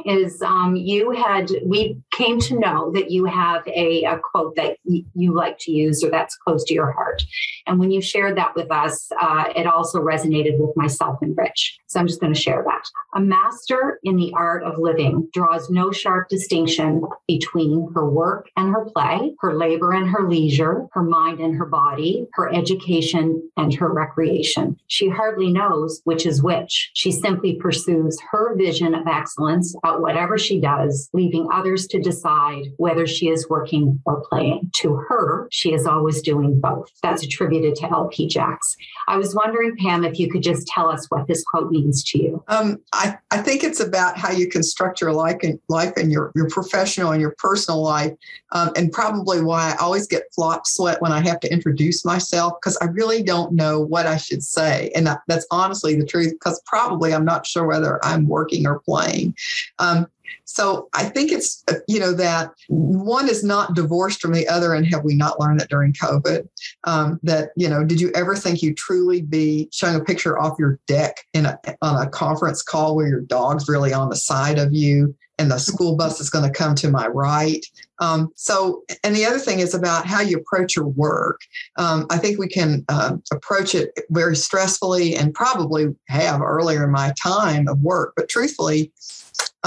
[0.06, 4.78] is um, you had we came to know that you have a, a quote that
[4.84, 7.24] y- you like to use or that's close to your heart.
[7.66, 11.80] And when you shared that with us uh, it also resonated with myself and rich
[11.88, 12.84] so i'm just going to share that
[13.16, 18.74] a master in the art of living draws no sharp distinction between her work and
[18.74, 23.74] her play her labor and her leisure her mind and her body her education and
[23.74, 26.92] her recreation she hardly knows which is which.
[26.94, 32.66] She simply pursues her vision of excellence at whatever she does, leaving others to decide
[32.78, 34.72] whether she is working or playing.
[34.78, 36.92] To her, she is always doing both.
[37.04, 38.76] That's attributed to LP Jacks.
[39.08, 42.22] I was wondering, Pam, if you could just tell us what this quote means to
[42.22, 42.44] you.
[42.48, 46.32] Um, I, I think it's about how you construct your life and life and your,
[46.36, 48.12] your professional and your personal life.
[48.52, 52.54] Um, and probably why I always get flop sweat when I have to introduce myself
[52.62, 54.92] because I really don't know what I should say.
[54.96, 58.80] And that, that's honestly the truth because probably I'm not sure whether I'm working or
[58.80, 59.36] playing.
[59.80, 60.08] Um,
[60.46, 64.74] so I think it's, you know, that one is not divorced from the other.
[64.74, 66.48] And have we not learned that during COVID?
[66.86, 70.58] Um, that, you know, did you ever think you'd truly be showing a picture off
[70.60, 74.58] your deck in a, on a conference call where your dog's really on the side
[74.58, 77.64] of you and the school bus is going to come to my right?
[78.00, 81.42] Um, so, and the other thing is about how you approach your work.
[81.78, 86.92] Um, I think we can uh, approach it very stressfully and probably have earlier in
[86.92, 88.92] my time of work, but truthfully,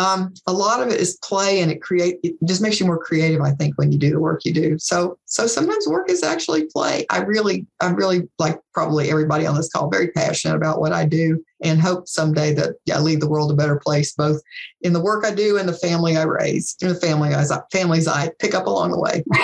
[0.01, 2.99] um, a lot of it is play and it create it just makes you more
[2.99, 4.79] creative i think when you do the work you do.
[4.79, 7.05] So so sometimes work is actually play.
[7.11, 11.05] I really i really like probably everybody on this call very passionate about what i
[11.05, 14.41] do and hope someday that i leave the world a better place both
[14.83, 18.07] in the work i do and the family i raise and the family I, families
[18.07, 19.25] i pick up along the way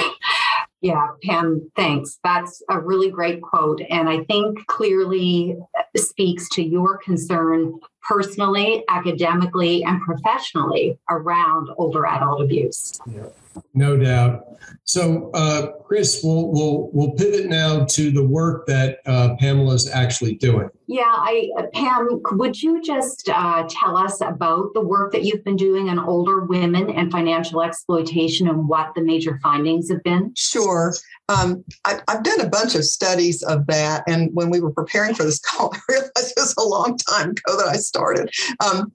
[0.82, 2.18] Yeah, Pam, thanks.
[2.22, 3.80] That's a really great quote.
[3.90, 5.56] And I think clearly
[5.96, 13.00] speaks to your concern personally, academically, and professionally around older adult abuse.
[13.06, 13.26] Yeah,
[13.74, 14.44] no doubt.
[14.84, 19.88] So, uh, Chris, we'll, we'll, we'll pivot now to the work that uh, Pamela is
[19.88, 20.68] actually doing.
[20.88, 25.56] Yeah, I, Pam, would you just uh, tell us about the work that you've been
[25.56, 30.32] doing on older women and financial exploitation and what the major findings have been?
[30.36, 30.94] Sure.
[31.28, 34.04] Um, I, have done a bunch of studies of that.
[34.06, 37.30] And when we were preparing for this call, I realized it was a long time
[37.30, 38.30] ago that I started.
[38.64, 38.92] Um,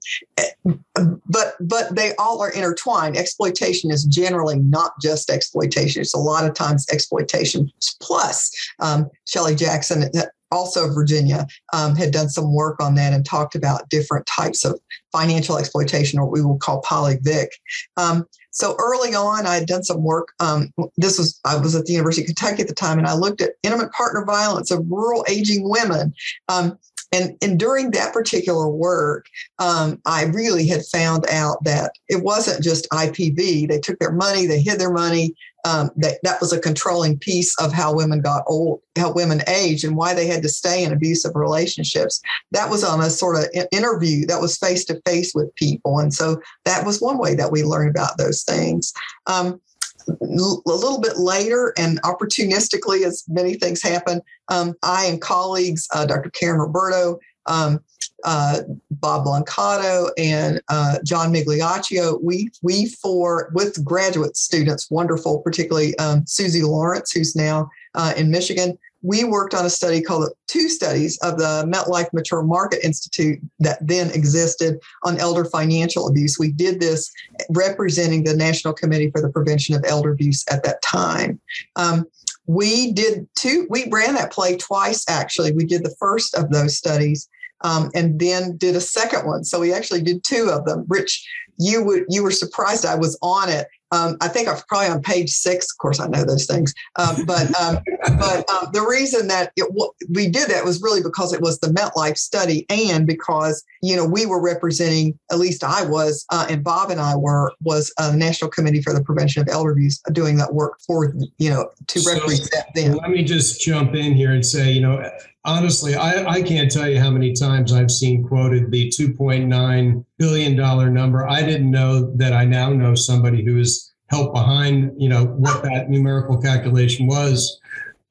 [1.26, 3.18] but, but they all are intertwined.
[3.18, 7.70] Exploitation is generally not just exploitation, it's a lot of times exploitation
[8.00, 8.50] plus.
[8.78, 10.10] Um, Shelley Jackson
[10.52, 14.78] also Virginia, um, had done some work on that and talked about different types of
[15.10, 17.48] financial exploitation, or what we will call polyvic.
[17.96, 20.28] Um, so early on, I had done some work.
[20.38, 23.14] Um, this was I was at the University of Kentucky at the time, and I
[23.14, 26.14] looked at intimate partner violence of rural aging women.
[26.48, 26.78] Um,
[27.12, 29.26] and, and during that particular work,
[29.58, 33.68] um, I really had found out that it wasn't just IPV.
[33.68, 35.34] They took their money, they hid their money,
[35.64, 39.84] um, that that was a controlling piece of how women got old, how women age,
[39.84, 42.20] and why they had to stay in abusive relationships.
[42.50, 46.12] That was on a sort of interview that was face to face with people, and
[46.12, 48.92] so that was one way that we learned about those things.
[49.26, 49.60] Um,
[50.08, 56.06] a little bit later and opportunistically, as many things happen, um, I and colleagues, uh,
[56.06, 56.30] Dr.
[56.30, 57.80] Karen Roberto, um,
[58.24, 65.96] uh, Bob Blancato and uh, John Migliaccio, we we for with graduate students, wonderful, particularly
[65.98, 68.78] um, Susie Lawrence, who's now uh, in Michigan.
[69.04, 73.78] We worked on a study called two studies of the MetLife Mature Market Institute that
[73.80, 76.38] then existed on elder financial abuse.
[76.38, 77.10] We did this
[77.50, 81.40] representing the National Committee for the Prevention of Elder Abuse at that time.
[81.74, 82.06] Um,
[82.46, 85.52] we did two, we ran that play twice actually.
[85.52, 87.28] We did the first of those studies
[87.62, 89.44] um, and then did a second one.
[89.44, 90.84] So we actually did two of them.
[90.88, 91.26] Rich,
[91.58, 93.68] you would you were surprised I was on it.
[93.92, 95.70] Um, I think I'm probably on page six.
[95.70, 96.74] Of course, I know those things.
[96.96, 97.78] Um, but um,
[98.18, 99.70] but um, the reason that it,
[100.10, 104.06] we did that was really because it was the MetLife study, and because you know
[104.06, 108.16] we were representing, at least I was, uh, and Bob and I were, was a
[108.16, 112.00] National Committee for the Prevention of Elder Abuse doing that work for you know to
[112.00, 112.96] so, represent them.
[112.96, 115.10] Let me just jump in here and say, you know,
[115.44, 120.94] honestly, I, I can't tell you how many times I've seen quoted the $2.9 billion
[120.94, 121.28] number.
[121.28, 125.62] I didn't know that I now know somebody who is helped behind, you know, what
[125.64, 127.60] that numerical calculation was.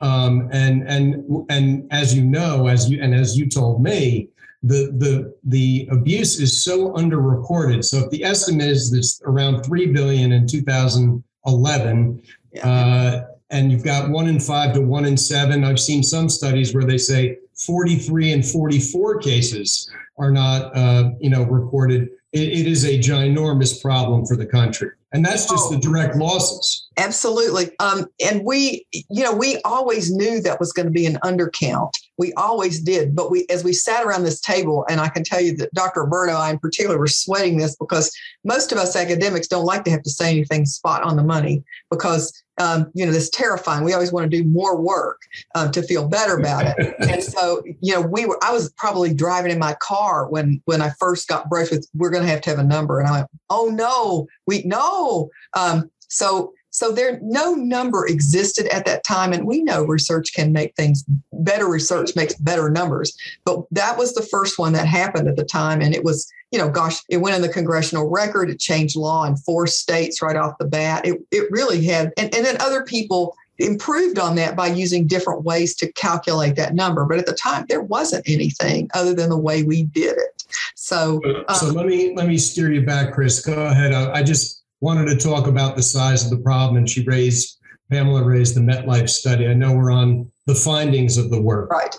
[0.01, 4.29] Um, and and and as you know, as you and as you told me,
[4.63, 7.83] the the the abuse is so underreported.
[7.83, 12.21] So if the estimate is this around three billion in 2011,
[12.51, 12.67] yeah.
[12.67, 15.63] uh, and you've got one in five to one in seven.
[15.63, 21.29] I've seen some studies where they say 43 and 44 cases are not, uh, you
[21.29, 22.09] know, reported.
[22.31, 26.87] It, it is a ginormous problem for the country, and that's just the direct losses.
[26.97, 27.71] Absolutely.
[27.79, 31.91] Um, and we, you know, we always knew that was going to be an undercount.
[32.17, 33.15] We always did.
[33.15, 36.01] But we, as we sat around this table, and I can tell you that Dr.
[36.01, 38.11] Roberto, I in particular, were sweating this because
[38.43, 41.63] most of us academics don't like to have to say anything spot on the money
[41.89, 43.83] because, um, you know, this terrifying.
[43.83, 45.21] We always want to do more work
[45.55, 46.95] um, to feel better about it.
[47.09, 50.81] and so, you know, we were, I was probably driving in my car when, when
[50.81, 52.99] I first got brushed with, we're going to have to have a number.
[52.99, 55.29] And I went, oh no, we, no.
[55.55, 59.33] Um, so so there no number existed at that time.
[59.33, 61.03] And we know research can make things
[61.33, 63.15] better research makes better numbers.
[63.45, 65.81] But that was the first one that happened at the time.
[65.81, 69.25] And it was, you know, gosh, it went in the congressional record, it changed law
[69.25, 71.05] in four states right off the bat.
[71.05, 75.43] It it really had and, and then other people improved on that by using different
[75.43, 77.05] ways to calculate that number.
[77.05, 80.43] But at the time, there wasn't anything other than the way we did it.
[80.75, 83.45] So, um, so let me let me steer you back, Chris.
[83.45, 83.93] Go ahead.
[83.93, 87.59] I, I just wanted to talk about the size of the problem, and she raised
[87.91, 89.47] Pamela raised the MetLife study.
[89.47, 91.69] I know we're on the findings of the work.
[91.69, 91.95] Right.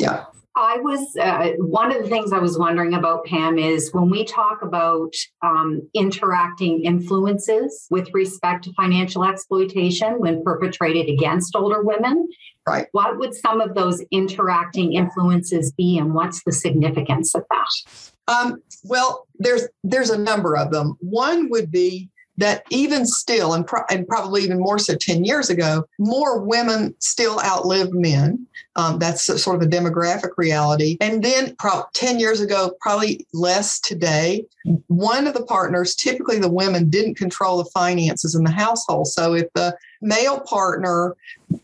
[0.00, 0.24] Yeah.
[0.56, 4.24] I was uh, one of the things I was wondering about Pam is when we
[4.24, 5.12] talk about
[5.42, 12.28] um, interacting influences with respect to financial exploitation when perpetrated against older women.
[12.66, 12.86] Right.
[12.92, 18.12] What would some of those interacting influences be, and what's the significance of that?
[18.28, 20.96] Um, well, there's there's a number of them.
[21.00, 25.50] One would be that even still, and, pro- and, probably even more so 10 years
[25.50, 28.46] ago, more women still outlive men.
[28.76, 30.96] Um, that's sort of a demographic reality.
[31.00, 34.44] And then pro- 10 years ago, probably less today,
[34.88, 39.06] one of the partners, typically the women, didn't control the finances in the household.
[39.06, 41.16] So if the male partner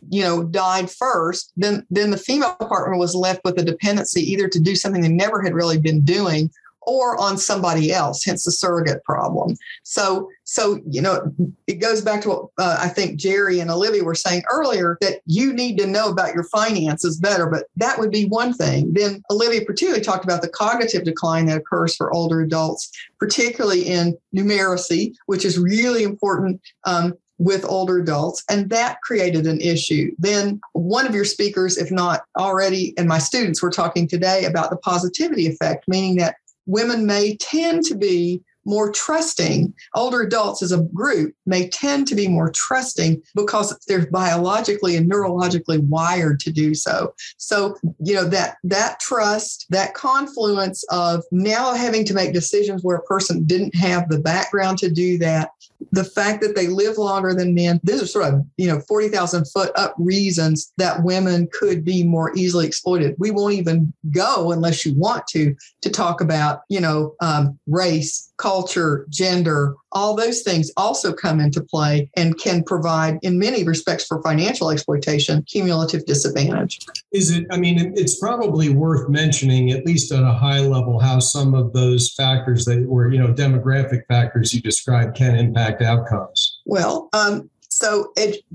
[0.09, 4.49] you know died first then then the female partner was left with a dependency either
[4.49, 6.51] to do something they never had really been doing
[6.91, 9.57] or on somebody else, hence the surrogate problem.
[9.85, 11.33] So, so you know,
[11.69, 15.21] it goes back to what uh, I think Gerri and Olivia were saying earlier that
[15.25, 17.47] you need to know about your finances better.
[17.47, 18.93] But that would be one thing.
[18.93, 24.19] Then Olivia particularly talked about the cognitive decline that occurs for older adults, particularly in
[24.35, 26.61] numeracy, which is really important.
[26.85, 30.15] Um, with older adults, and that created an issue.
[30.19, 34.69] Then, one of your speakers, if not already, and my students were talking today about
[34.69, 36.37] the positivity effect, meaning that
[36.67, 39.73] women may tend to be more trusting.
[39.95, 45.11] Older adults as a group may tend to be more trusting because they're biologically and
[45.11, 47.15] neurologically wired to do so.
[47.39, 52.97] So, you know, that that trust, that confluence of now having to make decisions where
[52.97, 55.51] a person didn't have the background to do that,
[55.93, 59.45] the fact that they live longer than men, these are sort of, you know, 40,000
[59.47, 63.15] foot up reasons that women could be more easily exploited.
[63.19, 68.33] We won't even go unless you want to, to talk about, you know, um, race,
[68.37, 74.07] culture, gender, all those things also come into play and can provide, in many respects,
[74.07, 76.81] for financial exploitation, cumulative disadvantage.
[77.13, 81.19] Is it, I mean, it's probably worth mentioning, at least at a high level, how
[81.19, 86.61] some of those factors that were, you know, demographic factors you described can impact outcomes.
[86.65, 87.50] Well, um,
[87.81, 88.13] so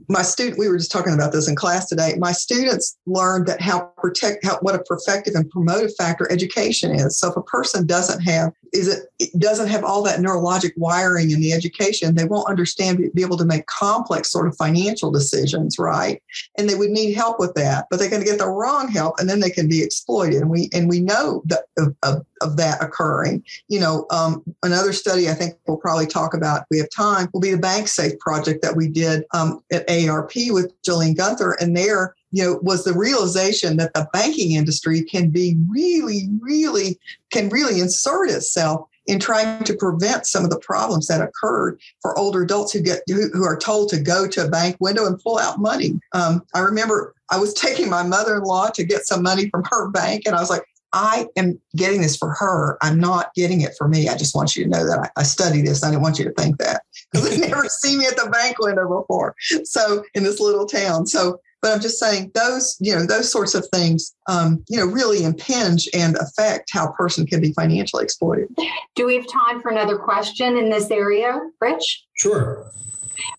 [0.08, 2.14] my student, we were just talking about this in class today.
[2.20, 7.18] My students learned that how protect, how, what a perfective and promotive factor education is.
[7.18, 11.32] So if a person doesn't have, is it, it doesn't have all that neurologic wiring
[11.32, 15.80] in the education, they won't understand, be able to make complex sort of financial decisions,
[15.80, 16.22] right?
[16.60, 19.16] And they would need help with that, but they're going to get the wrong help,
[19.18, 20.42] and then they can be exploited.
[20.42, 23.44] And we and we know that of, of, of that occurring.
[23.68, 27.42] You know, um, another study I think we'll probably talk about we have time will
[27.42, 31.76] be the Bank Safe project that we did um, at ARP with Jilenne Gunther, and
[31.76, 37.00] there you know, was the realization that the banking industry can be really, really,
[37.32, 42.18] can really insert itself in trying to prevent some of the problems that occurred for
[42.18, 45.20] older adults who get who, who are told to go to a bank window and
[45.20, 46.00] pull out money.
[46.14, 50.24] Um, I remember I was taking my mother-in-law to get some money from her bank,
[50.26, 50.64] and I was like,
[50.96, 52.78] I am getting this for her.
[52.82, 54.08] I'm not getting it for me.
[54.08, 55.84] I just want you to know that I, I study this.
[55.84, 58.58] I didn't want you to think that because they never see me at the bank
[58.60, 59.36] window before.
[59.66, 61.06] So in this little town.
[61.06, 64.86] So but I'm just saying those, you know, those sorts of things, um, you know,
[64.86, 68.50] really impinge and affect how a person can be financially exploited.
[68.96, 72.04] Do we have time for another question in this area, Rich?
[72.14, 72.70] Sure.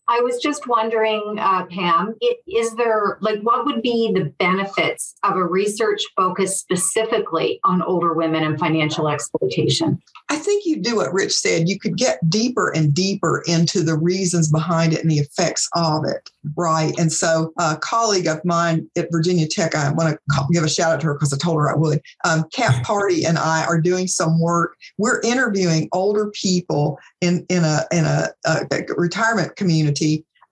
[0.09, 5.17] I was just wondering, uh, Pam, it, is there like what would be the benefits
[5.25, 10.01] of a research focus specifically on older women and financial exploitation?
[10.29, 11.69] I think you do what Rich said.
[11.69, 16.05] You could get deeper and deeper into the reasons behind it and the effects of
[16.05, 16.97] it, right?
[16.99, 20.93] And so, a colleague of mine at Virginia Tech, I want to give a shout
[20.93, 22.01] out to her because I told her I would.
[22.25, 24.77] Um, Kat Party and I are doing some work.
[24.99, 29.96] We're interviewing older people in in a in a, a retirement community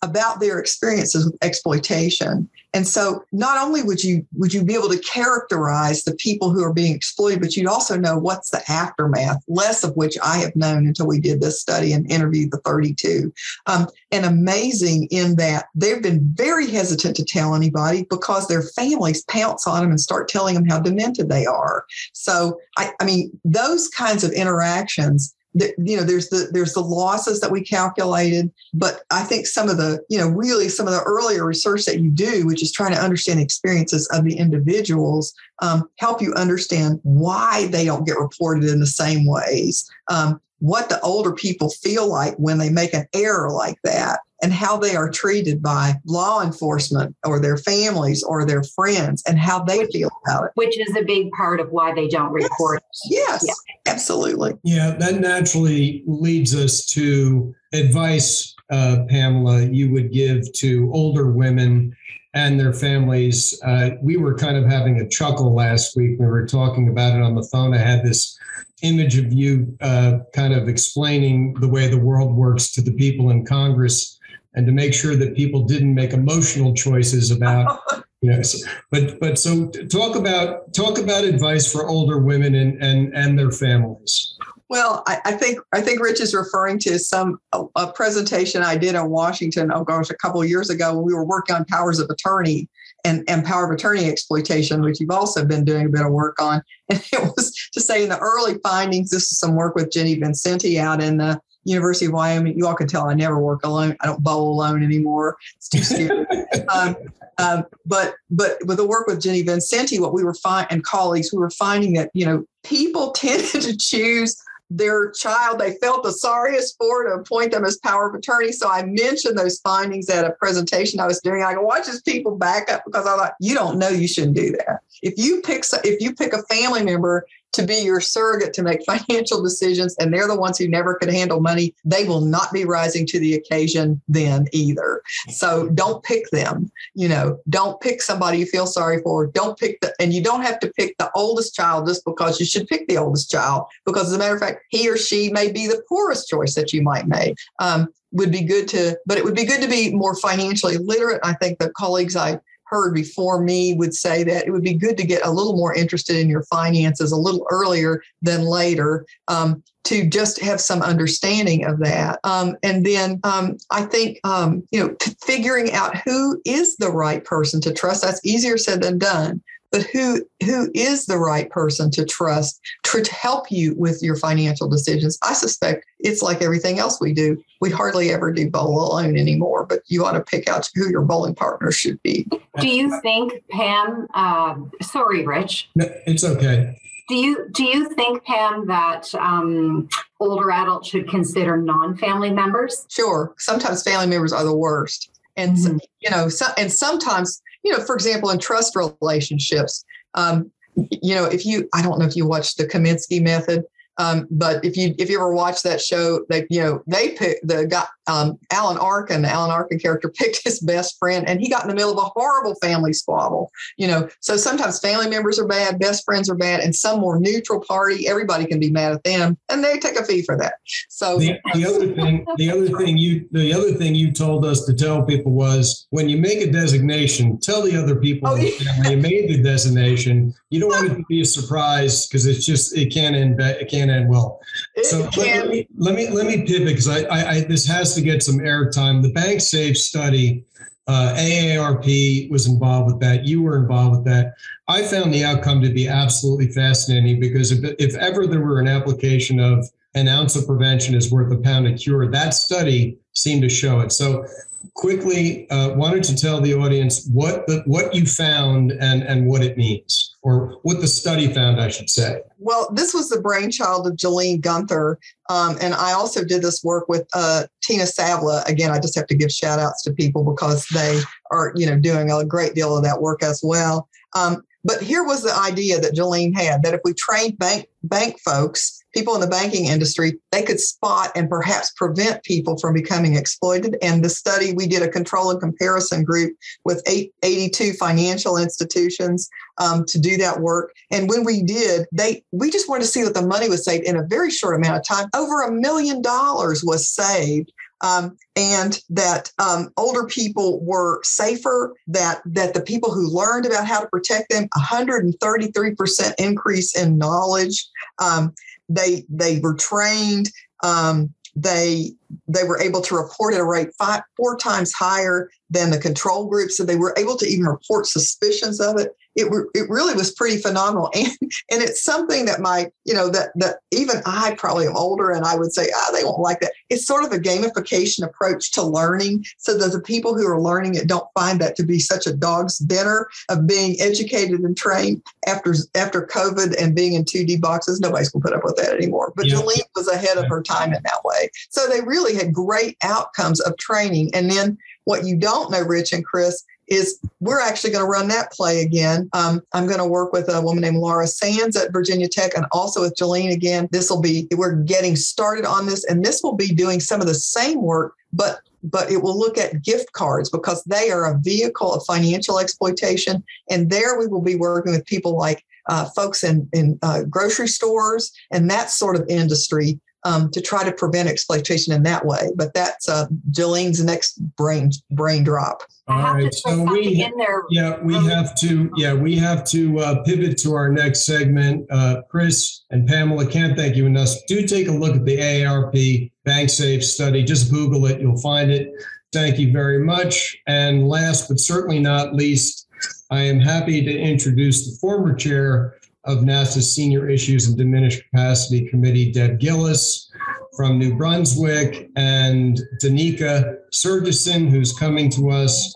[0.04, 2.48] about their experiences with exploitation.
[2.74, 6.62] And so not only would you would you be able to characterize the people who
[6.62, 10.54] are being exploited, but you'd also know what's the aftermath, less of which I have
[10.56, 13.32] known until we did this study and interviewed the 32.
[13.66, 19.24] Um, and amazing in that they've been very hesitant to tell anybody because their families
[19.24, 21.86] pounce on them and start telling them how demented they are.
[22.12, 27.40] So I, I mean, those kinds of interactions you know there's the there's the losses
[27.40, 31.02] that we calculated but i think some of the you know really some of the
[31.02, 35.32] earlier research that you do which is trying to understand experiences of the individuals
[35.62, 40.88] um, help you understand why they don't get reported in the same ways um, what
[40.88, 44.94] the older people feel like when they make an error like that and how they
[44.94, 49.92] are treated by law enforcement or their families or their friends and how they which,
[49.92, 50.50] feel about it.
[50.54, 52.82] Which is a big part of why they don't report.
[53.08, 53.90] Yes, yes yeah.
[53.90, 54.52] absolutely.
[54.62, 61.96] Yeah, that naturally leads us to advice, uh, Pamela, you would give to older women
[62.34, 63.58] and their families.
[63.64, 66.18] Uh, we were kind of having a chuckle last week.
[66.20, 67.72] We were talking about it on the phone.
[67.72, 68.38] I had this
[68.82, 73.30] image of you uh, kind of explaining the way the world works to the people
[73.30, 74.20] in Congress
[74.54, 77.80] and to make sure that people didn't make emotional choices about
[78.20, 82.82] you know so, but but so talk about talk about advice for older women and
[82.82, 84.36] and and their families
[84.68, 88.76] well I, I think i think rich is referring to some a, a, presentation i
[88.76, 91.64] did in washington oh gosh a couple of years ago when we were working on
[91.66, 92.68] powers of attorney
[93.04, 96.40] and, and power of attorney exploitation, which you've also been doing a bit of work
[96.40, 96.62] on.
[96.90, 100.16] And it was to say in the early findings, this is some work with Jenny
[100.16, 102.56] Vincenti out in the University of Wyoming.
[102.56, 103.96] You all can tell I never work alone.
[104.00, 105.36] I don't bowl alone anymore.
[105.56, 106.26] It's too scary.
[106.74, 106.96] um,
[107.38, 111.32] um, but but with the work with Jenny Vincenti, what we were finding and colleagues,
[111.32, 114.40] we were finding that you know people tended to choose
[114.70, 118.50] their child they felt the sorriest for to appoint them as power of attorney.
[118.50, 121.42] So I mentioned those findings at a presentation I was doing.
[121.42, 124.36] I go, watch as people back up because I thought you don't know you shouldn't
[124.36, 124.80] do that.
[125.02, 128.84] If you pick if you pick a family member to be your surrogate to make
[128.86, 132.64] financial decisions and they're the ones who never could handle money, they will not be
[132.64, 135.02] rising to the occasion then either.
[135.30, 136.70] So don't pick them.
[136.94, 139.26] You know, don't pick somebody you feel sorry for.
[139.26, 142.46] Don't pick the, and you don't have to pick the oldest child just because you
[142.46, 145.50] should pick the oldest child, because as a matter of fact, he or she may
[145.50, 147.36] be the poorest choice that you might make.
[147.58, 151.20] Um, would be good to, but it would be good to be more financially literate.
[151.24, 152.38] I think the colleagues I
[152.74, 155.72] heard before me would say that it would be good to get a little more
[155.72, 161.64] interested in your finances a little earlier than later um, to just have some understanding
[161.64, 162.18] of that.
[162.24, 167.24] Um, and then um, I think, um, you know, figuring out who is the right
[167.24, 169.40] person to trust, that's easier said than done
[169.74, 174.68] but who who is the right person to trust to help you with your financial
[174.68, 175.18] decisions?
[175.24, 177.42] I suspect it's like everything else we do.
[177.60, 181.02] We hardly ever do bowl alone anymore but you ought to pick out who your
[181.02, 182.24] bowling partner should be.
[182.60, 185.68] Do you think pam uh, sorry rich.
[185.74, 186.78] No, it's okay.
[187.08, 189.88] Do you do you think pam that um,
[190.20, 192.86] older adults should consider non-family members?
[192.88, 193.34] Sure.
[193.38, 195.10] Sometimes family members are the worst.
[195.36, 195.78] And mm-hmm.
[195.98, 199.84] you know so, and sometimes you know, for example, in trust relationships,
[200.14, 203.64] um, you know, if you, I don't know if you watch the Kominsky method,
[203.98, 207.46] um, but if you if you ever watch that show, that you know they picked
[207.46, 211.48] the guy um, Alan Arkin, the Alan Arkin character picked his best friend, and he
[211.48, 213.50] got in the middle of a horrible family squabble.
[213.76, 217.18] You know, so sometimes family members are bad, best friends are bad, and some more
[217.18, 220.54] neutral party, everybody can be mad at them, and they take a fee for that.
[220.88, 224.64] So the, the other thing, the other thing you the other thing you told us
[224.66, 228.90] to tell people was when you make a designation, tell the other people oh, yeah.
[228.90, 230.34] you made the designation.
[230.50, 233.70] You don't want it to be a surprise because it's just it can't end it
[233.70, 234.40] can't end well.
[234.82, 238.02] So let, me let me let me pivot because I, I, I this has to
[238.02, 239.02] get some airtime.
[239.02, 240.44] The Bank Safe study,
[240.86, 243.24] uh, AARP was involved with that.
[243.24, 244.34] You were involved with that.
[244.68, 248.68] I found the outcome to be absolutely fascinating because if, if ever there were an
[248.68, 253.42] application of an ounce of prevention is worth a pound of cure, that study seemed
[253.42, 253.92] to show it.
[253.92, 254.26] So
[254.74, 259.42] quickly, uh, wanted to tell the audience what the, what you found and and what
[259.42, 262.20] it means, or what the study found, I should say.
[262.38, 264.98] Well, this was the brainchild of Jilenne Gunther,
[265.28, 268.44] um, and I also did this work with uh, Tina Savla.
[268.48, 271.00] Again, I just have to give shout outs to people because they
[271.30, 273.88] are you know doing a great deal of that work as well.
[274.16, 278.18] Um, but here was the idea that Jilenne had that if we trained bank bank
[278.20, 283.16] folks people in the banking industry, they could spot and perhaps prevent people from becoming
[283.16, 283.76] exploited.
[283.82, 289.28] And the study, we did a control and comparison group with eight, 82 financial institutions
[289.58, 290.72] um, to do that work.
[290.90, 293.84] And when we did, they we just wanted to see that the money was saved
[293.84, 295.08] in a very short amount of time.
[295.14, 301.74] Over a million dollars was saved um, and that um, older people were safer.
[301.86, 306.98] That that the people who learned about how to protect them, 133 percent increase in
[306.98, 307.66] knowledge.
[307.98, 308.34] Um,
[308.68, 310.30] they they were trained.
[310.62, 311.92] Um, they
[312.28, 316.26] they were able to report at a rate five, four times higher than the control
[316.26, 316.50] group.
[316.50, 320.38] So they were able to even report suspicions of it it, it really was pretty
[320.38, 320.90] phenomenal.
[321.04, 325.10] And, and it's something that my, you know, that, that even I probably am older
[325.10, 326.52] and I would say, ah, oh, they won't like that.
[326.70, 330.76] It's sort of a gamification approach to learning so that the people who are learning
[330.76, 335.02] it don't find that to be such a dog's dinner of being educated and trained
[335.26, 337.80] after, after COVID and being in 2D boxes.
[337.80, 339.12] Nobody's going to put up with that anymore.
[339.14, 339.36] But yeah.
[339.36, 341.28] Jilenne was ahead of her time in that way.
[341.50, 344.10] So they really had great outcomes of training.
[344.14, 348.08] And then what you don't know, Rich and Chris, is we're actually going to run
[348.08, 349.08] that play again.
[349.12, 352.46] Um, I'm going to work with a woman named Laura Sands at Virginia Tech and
[352.52, 353.68] also with Jilenne again.
[353.70, 357.06] This will be, we're getting started on this, and this will be doing some of
[357.06, 361.18] the same work, but but it will look at gift cards because they are a
[361.18, 363.22] vehicle of financial exploitation.
[363.50, 367.46] And there we will be working with people like uh, folks in, in uh, grocery
[367.46, 372.30] stores and that sort of industry um, to try to prevent exploitation in that way.
[372.36, 375.62] But that's uh, Jilenne's next brain brain drop.
[375.86, 377.06] All right, so we
[377.50, 381.66] yeah we have to yeah we have to uh, pivot to our next segment.
[381.70, 384.10] Uh, Chris and Pamela can't thank you enough.
[384.26, 387.22] Do take a look at the AARP BankSafe study.
[387.22, 388.72] Just Google it, you'll find it.
[389.12, 390.36] Thank you very much.
[390.46, 392.66] And last but certainly not least,
[393.10, 395.76] I am happy to introduce the former chair
[396.06, 400.10] of NASAA's Senior Issues and Diminished Capacity Committee, Deb Gillis
[400.56, 405.74] from New Brunswick, and Danica Sergison, who's coming to us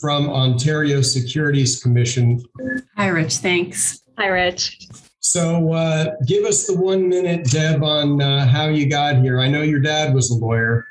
[0.00, 2.42] from Ontario Securities Commission.
[2.96, 3.36] Hi, Rich.
[3.36, 4.02] Thanks.
[4.18, 4.88] Hi, Rich.
[5.20, 9.40] So, uh, give us the one minute, Deb, on uh, how you got here.
[9.40, 10.86] I know your dad was a lawyer.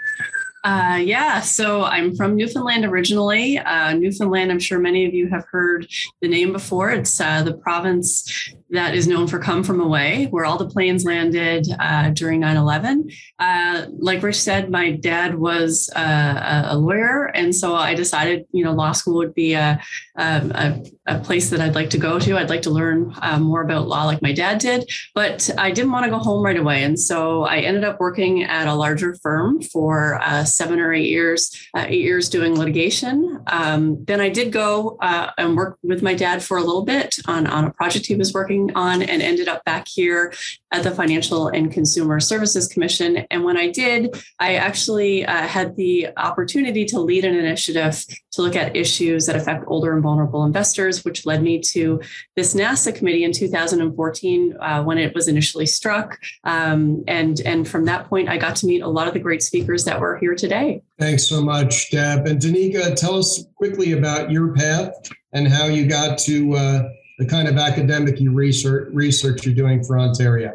[0.66, 3.60] Uh, yeah, so I'm from Newfoundland originally.
[3.60, 5.88] Uh, Newfoundland, I'm sure many of you have heard
[6.22, 6.90] the name before.
[6.90, 11.05] It's uh, the province that is known for Come From Away, where all the planes
[11.05, 13.09] landed uh, during 9 11.
[13.38, 17.26] Uh, like Rich said, my dad was uh, a lawyer.
[17.26, 19.80] And so I decided, you know, law school would be a,
[20.16, 22.38] a, a place that I'd like to go to.
[22.38, 25.91] I'd like to learn uh, more about law like my dad did, but I didn't
[25.91, 26.84] want to go home right away.
[26.84, 31.09] And so I ended up working at a larger firm for uh, seven or eight
[31.09, 33.43] years, uh, eight years doing litigation.
[33.47, 37.45] Um, then I did go and work with my dad for a little bit on,
[37.45, 40.34] on a project he was working working on and ended up back here
[40.72, 43.26] at the Financial and Consumer Services Commission.
[43.32, 48.41] And when I did, I actually uh, had the opportunity to lead an initiative to
[48.41, 52.01] look at issues that affect older and vulnerable investors, which led me to
[52.36, 56.20] this NASAA committee in 2014 uh, when it was initially struck.
[56.43, 59.43] Um, and, and from that point, I got to meet a lot of the great
[59.43, 60.82] speakers that were here today.
[60.99, 62.28] Thanks so much, Deb.
[62.28, 64.93] And Danica, tell us quickly about your path
[65.32, 69.97] and how you got to uh, the kind of academic research research you're doing for
[69.97, 70.51] Ontario.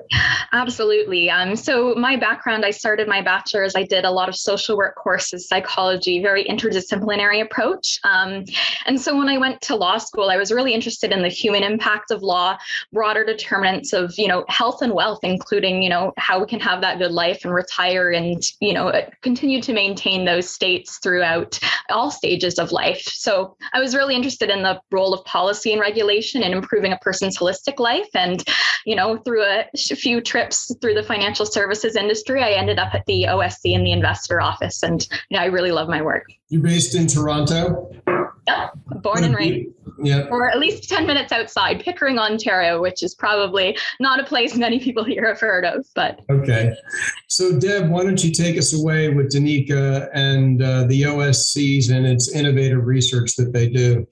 [0.52, 1.30] Absolutely.
[1.30, 3.74] Um, so my background, I started my bachelor's.
[3.74, 7.98] I did a lot of social work courses, psychology, very interdisciplinary approach.
[8.04, 8.44] Um,
[8.84, 11.62] and so when I went to law school, I was really interested in the human
[11.62, 12.58] impact of law,
[12.92, 16.82] broader determinants of you know health and wealth, including you know how we can have
[16.82, 18.92] that good life and retire and you know
[19.22, 21.58] continue to maintain those states throughout
[21.88, 23.02] all stages of life.
[23.02, 27.38] So I was really interested in the role of policy and regulation improving a person's
[27.38, 28.09] holistic life.
[28.14, 28.44] And,
[28.84, 33.07] you know, through a few trips through the financial services industry, I ended up at
[33.07, 34.82] the OSC in the investor office.
[34.82, 36.26] And you know, I really love my work.
[36.48, 37.90] You're based in Toronto?
[38.46, 38.68] Yeah,
[39.03, 39.70] born and raised.
[40.03, 40.26] Yeah.
[40.30, 44.80] Or at least 10 minutes outside, Pickering, Ontario, which is probably not a place many
[44.80, 45.86] people here have heard of.
[45.94, 46.74] But okay.
[47.28, 52.07] So, Deb, why don't you take us away with Danica and uh, the OSCs and
[52.07, 54.07] its innovative research that they do?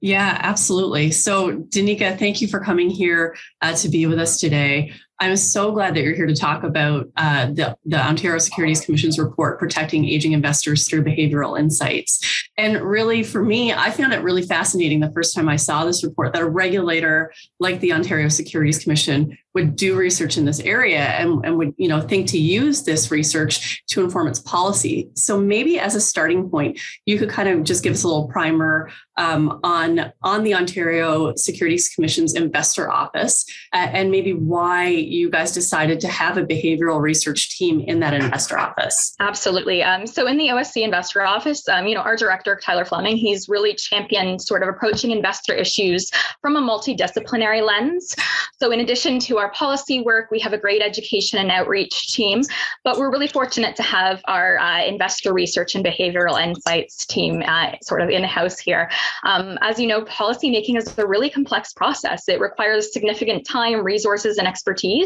[0.00, 1.10] Yeah, absolutely.
[1.10, 4.92] So, Danica, thank you for coming here uh, to be with us today.
[5.20, 9.18] I'm so glad that you're here to talk about uh, the, the Ontario Securities Commission's
[9.18, 12.48] report, Protecting Aging Investors Through Behavioral Insights.
[12.56, 16.02] And really, for me, I found it really fascinating the first time I saw this
[16.02, 21.00] report that a regulator like the Ontario Securities Commission would do research in this area
[21.00, 25.40] and, and would you know think to use this research to inform its policy so
[25.40, 28.90] maybe as a starting point you could kind of just give us a little primer
[29.16, 35.52] um, on on the ontario securities commission's investor office uh, and maybe why you guys
[35.52, 40.36] decided to have a behavioral research team in that investor office absolutely um, so in
[40.36, 44.62] the osc investor office um, you know our director tyler fleming he's really championed sort
[44.62, 48.14] of approaching investor issues from a multidisciplinary lens
[48.60, 50.30] so in addition to our policy work.
[50.30, 52.42] We have a great education and outreach team,
[52.84, 57.72] but we're really fortunate to have our uh, investor research and behavioral insights team uh,
[57.82, 58.90] sort of in house here.
[59.24, 62.28] Um, as you know, policymaking is a really complex process.
[62.28, 64.99] It requires significant time, resources, and expertise.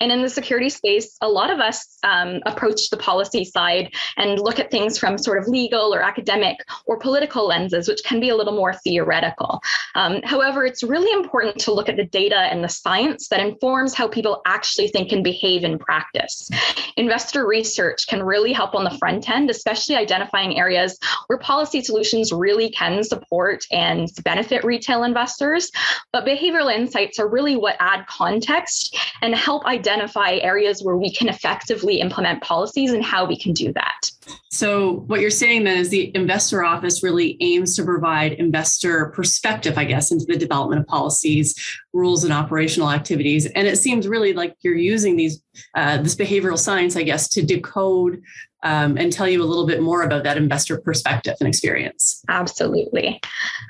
[0.00, 4.38] And in the security space, a lot of us um, approach the policy side and
[4.38, 8.28] look at things from sort of legal or academic or political lenses, which can be
[8.28, 9.60] a little more theoretical.
[9.94, 13.94] Um, however, it's really important to look at the data and the science that informs
[13.94, 16.48] how people actually think and behave in practice.
[16.96, 22.32] Investor research can really help on the front end, especially identifying areas where policy solutions
[22.32, 25.70] really can support and benefit retail investors.
[26.12, 31.28] But behavioral insights are really what add context and help identify areas where we can
[31.28, 34.10] effectively implement policies and how we can do that.
[34.50, 39.78] So, what you're saying then is the investor office really aims to provide investor perspective,
[39.78, 41.54] I guess, into the development of policies,
[41.92, 43.46] rules, and operational activities.
[43.46, 45.42] And it seems really like you're using these
[45.74, 48.22] uh, this behavioral science, I guess, to decode
[48.62, 52.22] um, and tell you a little bit more about that investor perspective and experience.
[52.28, 53.20] Absolutely.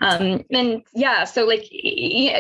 [0.00, 1.70] Um, and yeah, so like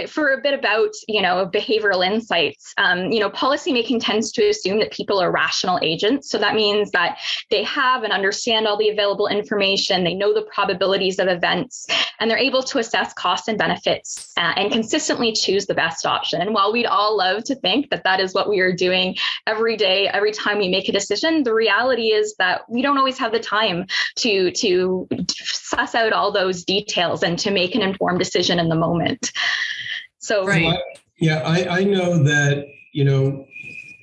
[0.08, 4.78] for a bit about, you know, behavioral insights, um, you know, policymaking tends to assume
[4.78, 6.30] that people are rational agents.
[6.30, 7.18] So that means that
[7.50, 11.86] they have and understand all the available information, they know the probabilities of events,
[12.20, 16.40] and they're able to assess costs and benefits uh, and consistently choose the best option.
[16.40, 19.76] And while we'd all love to think that that is what we are doing every
[19.76, 23.32] day, every time we make a decision, the reality is that we don't always have
[23.32, 23.86] the time
[24.16, 28.74] to to suss out all those details and to make an informed decision in the
[28.74, 29.32] moment.
[30.18, 30.78] So right.
[31.20, 33.46] yeah, I, I know that you know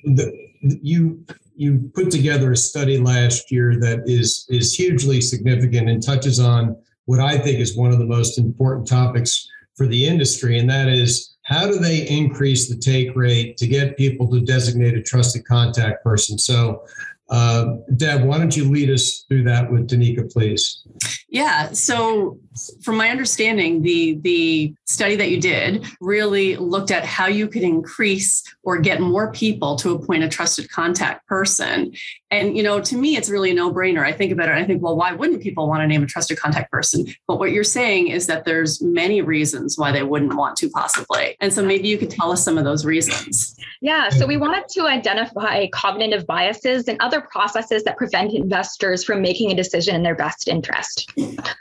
[0.04, 1.24] the you
[1.54, 6.76] you put together a study last year that is is hugely significant and touches on
[7.06, 10.88] what I think is one of the most important topics for the industry, and that
[10.88, 15.46] is how do they increase the take rate to get people to designate a trusted
[15.46, 16.38] contact person?
[16.38, 16.84] So
[17.28, 20.84] uh, Deb, why don't you lead us through that with Danica, please?
[21.28, 21.72] Yeah.
[21.72, 22.38] So,
[22.82, 27.62] from my understanding, the the study that you did really looked at how you could
[27.62, 31.92] increase or get more people to appoint a trusted contact person.
[32.30, 34.04] And you know, to me, it's really a no brainer.
[34.04, 34.54] I think about it.
[34.54, 37.06] I think, well, why wouldn't people want to name a trusted contact person?
[37.26, 41.36] But what you're saying is that there's many reasons why they wouldn't want to, possibly.
[41.40, 43.56] And so maybe you could tell us some of those reasons.
[43.80, 44.08] Yeah.
[44.10, 49.22] So we wanted to identify cognitive biases and other other processes that prevent investors from
[49.22, 51.10] making a decision in their best interest.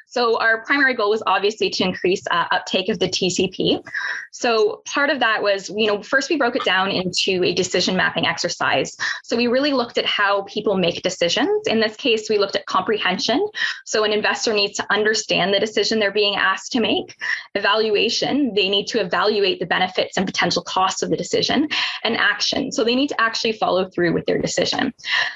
[0.08, 3.84] So our primary goal was obviously to increase uh, uptake of the TCP.
[4.32, 7.96] So part of that was, you know, first we broke it down into a decision
[7.96, 8.98] mapping exercise.
[9.24, 11.68] So we really looked at how people make decisions.
[11.68, 13.48] In this case, we looked at comprehension.
[13.86, 17.16] So an investor needs to understand the decision they're being asked to make.
[17.56, 21.70] Evaluation, they need to evaluate the benefits and potential costs of the decision.
[22.04, 24.94] And action, so they need to actually follow through with their decision.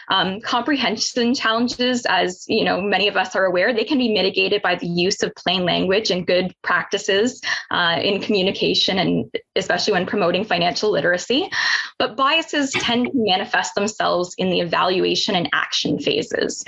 [0.10, 4.62] Um, comprehension challenges, as you know, many of us are aware, they can be mitigated
[4.62, 10.06] by the use of plain language and good practices uh, in communication, and especially when
[10.06, 11.50] promoting financial literacy.
[11.98, 16.64] But biases tend to manifest themselves in the evaluation and action phases.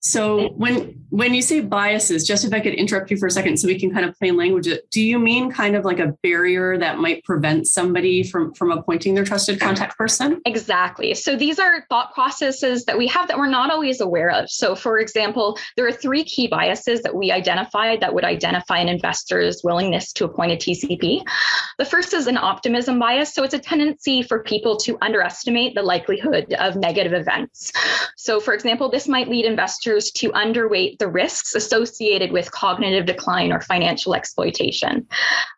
[0.00, 3.58] So when when you say biases, just if I could interrupt you for a second
[3.58, 6.14] so we can kind of plain language it, do you mean kind of like a
[6.22, 10.40] barrier that might prevent somebody from from appointing their trusted contact person?
[10.46, 11.14] Exactly.
[11.14, 14.50] So these are thought processes that we have that we're not always aware of.
[14.50, 18.88] So for example, there are three key biases that we identified that would identify an
[18.88, 21.22] investor's willingness to appoint a TCP.
[21.78, 23.34] The first is an optimism bias.
[23.34, 27.70] So it's a tendency for people to underestimate the likelihood of negative events.
[28.16, 33.52] So for example, this might lead investors to underweight the risks associated with cognitive decline
[33.52, 35.06] or financial exploitation.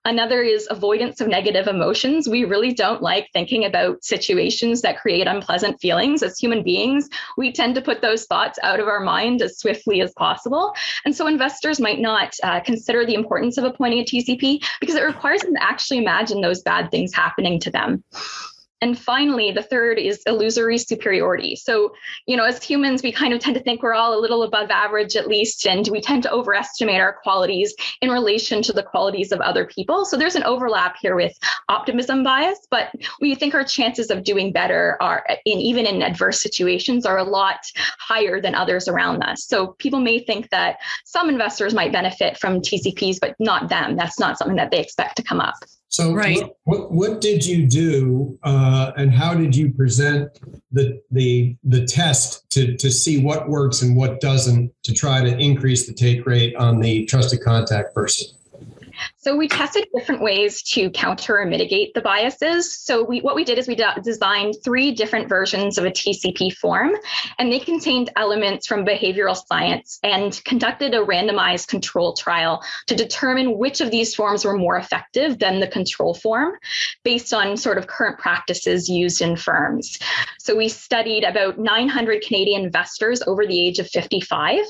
[0.05, 2.29] Another is avoidance of negative emotions.
[2.29, 6.23] We really don't like thinking about situations that create unpleasant feelings.
[6.23, 10.01] As human beings, we tend to put those thoughts out of our mind as swiftly
[10.01, 10.73] as possible.
[11.05, 15.05] And so investors might not uh, consider the importance of appointing a TCP because it
[15.05, 18.05] requires them to actually imagine those bad things happening to them.
[18.83, 21.55] And finally, the third is illusory superiority.
[21.55, 21.95] So,
[22.27, 24.71] you know, as humans, we kind of tend to think we're all a little above
[24.71, 29.31] average at least, and we tend to overestimate our qualities in relation to the qualities
[29.31, 30.05] of other people.
[30.05, 34.53] So there's an overlap here with optimism bias, but we think our chances of doing
[34.53, 37.65] better are in even in adverse situations are a lot
[38.01, 39.45] higher than others around us.
[39.45, 43.95] So people may think that some investors might benefit from TCPs, but not them.
[43.97, 45.55] That's not something that they expect to come up.
[45.93, 46.39] So, right.
[46.39, 50.41] what, what, what did you do, uh, and how did you present
[50.73, 55.37] the the the test to to see what works and what doesn't to try to
[55.37, 58.27] increase the take rate on the trusted contact person?
[59.23, 62.75] So we tested different ways to counter or mitigate the biases.
[62.75, 66.53] So we, what we did is we de- designed three different versions of a TCP
[66.57, 66.91] form,
[67.39, 73.57] and they contained elements from behavioral science and conducted a randomized control trial to determine
[73.57, 76.55] which of these forms were more effective than the control form
[77.05, 80.01] based on sort of current practices used in firms.
[80.41, 84.65] So we studied about 900 Canadian investors over the age of 55.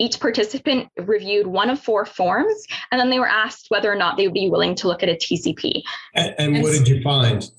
[0.00, 4.16] Each participant reviewed one of four forms, and then they were asked whether or not
[4.16, 5.82] they would be willing to look at a TCP.
[6.14, 7.50] And, and what did you find?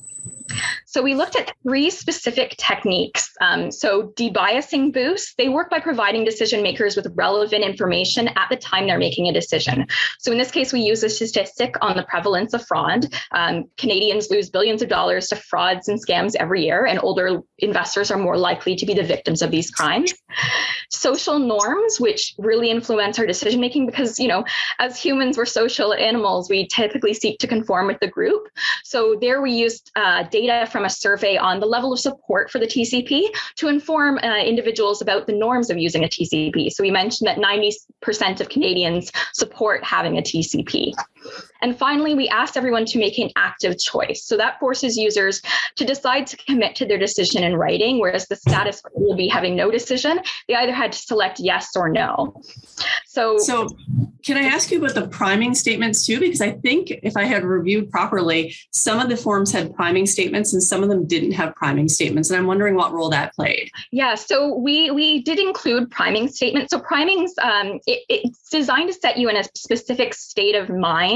[0.86, 3.32] So we looked at three specific techniques.
[3.42, 8.58] Um, so debiasing boosts, they work by providing decision makers with relevant information at the
[8.58, 9.88] time they're making a decision.
[10.20, 13.08] So in this case, we use a statistic on the prevalence of fraud.
[13.32, 18.12] Um, Canadians lose billions of dollars to frauds and scams every year, and older investors
[18.12, 20.14] are more likely to be the victims of these crimes.
[20.92, 24.46] Social norms, which really influence our decision making, because you know,
[24.78, 26.50] as humans, we're social animals.
[26.50, 28.48] We typically seek to conform with the group.
[28.84, 32.60] So there, we used uh, data from a survey on the level of support for
[32.60, 33.24] the TCP
[33.56, 36.72] to inform uh, individuals about the norms of using a TCP.
[36.72, 40.94] So we mentioned that 90% of Canadians support having a TCP.
[41.62, 44.24] And finally, we asked everyone to make an active choice.
[44.24, 45.42] So that forces users
[45.76, 49.28] to decide to commit to their decision in writing, whereas the status quo will be
[49.28, 50.20] having no decision.
[50.48, 52.42] They either had to select yes or no.
[53.06, 53.68] So, so
[54.24, 56.20] can I ask you about the priming statements too?
[56.20, 60.54] Because I think if I had reviewed properly, some of the forms had priming statements
[60.54, 62.30] and some of them didn't have priming statements.
[62.30, 63.70] And I'm wondering what role that played.
[63.92, 66.72] Yeah, so we we did include priming statements.
[66.72, 71.13] So primings, um, it, it's designed to set you in a specific state of mind.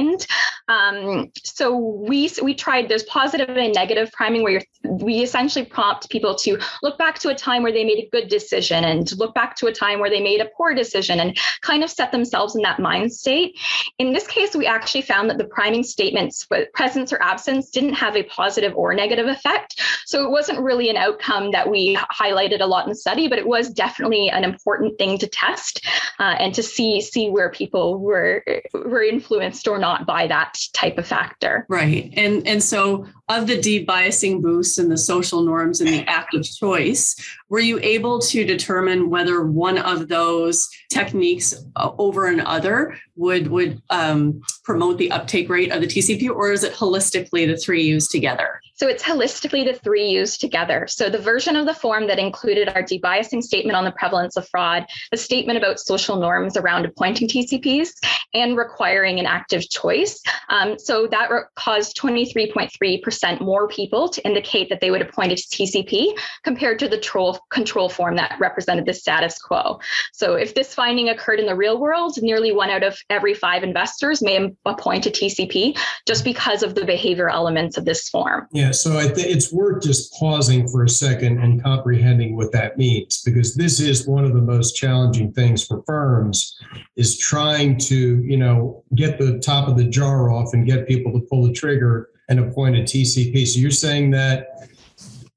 [0.67, 6.35] Um, so we we tried there's positive and negative priming where we essentially prompt people
[6.35, 9.55] to look back to a time where they made a good decision and look back
[9.57, 12.61] to a time where they made a poor decision and kind of set themselves in
[12.63, 13.57] that mind state.
[13.97, 18.15] In this case, we actually found that the priming statements, presence or absence, didn't have
[18.15, 19.81] a positive or negative effect.
[20.05, 23.39] So it wasn't really an outcome that we highlighted a lot in the study, but
[23.39, 25.85] it was definitely an important thing to test
[26.19, 28.43] uh, and to see see where people were
[28.73, 31.65] were influenced or not by that type of factor.
[31.69, 32.13] Right.
[32.15, 37.15] And and so of the debiasing boosts and the social norms and the active choice,
[37.49, 43.81] were you able to determine whether one of those techniques uh, over another would would
[43.89, 48.11] um, promote the uptake rate of the TCP, or is it holistically the three used
[48.11, 48.61] together?
[48.77, 50.85] So it's holistically the three used together.
[50.87, 54.47] So the version of the form that included our debiasing statement on the prevalence of
[54.49, 57.89] fraud, the statement about social norms around appointing TCPs,
[58.33, 60.21] and requiring an active choice.
[60.49, 65.35] Um, so that re- caused 23.3% more people to indicate that they would appoint a
[65.35, 69.79] TCP compared to the troll control form that represented the status quo.
[70.13, 73.63] So if this finding occurred in the real world, nearly one out of every five
[73.63, 78.47] investors may appoint a TCP just because of the behavior elements of this form.
[78.51, 78.66] Yeah.
[78.67, 83.21] Yeah, so think it's worth just pausing for a second and comprehending what that means
[83.23, 86.59] because this is one of the most challenging things for firms
[86.97, 91.13] is trying to, you know, get the top of the jar off and get people
[91.13, 93.47] to pull the trigger and appoint a TCP.
[93.47, 94.69] So you're saying that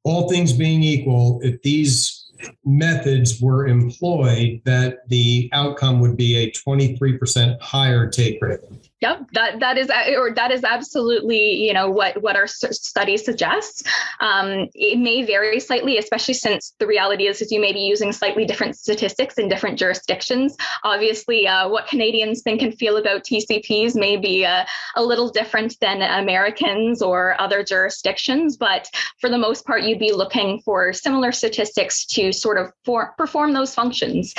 [0.03, 2.33] all things being equal, if these
[2.65, 8.59] methods were employed, that the outcome would be a 23% higher take rate.
[9.01, 13.83] Yep, that that is or that is absolutely you know what what our study suggests.
[14.21, 18.13] Um, it may vary slightly, especially since the reality is is you may be using
[18.13, 20.55] slightly different statistics in different jurisdictions.
[20.85, 25.81] Obviously, uh, what Canadians think and feel about TCPs may be uh, a little different
[25.81, 28.87] than Americans or other jurisdictions, but
[29.19, 33.55] for the most part, you'd be looking for similar statistics to sort of for, perform
[33.55, 34.35] those functions.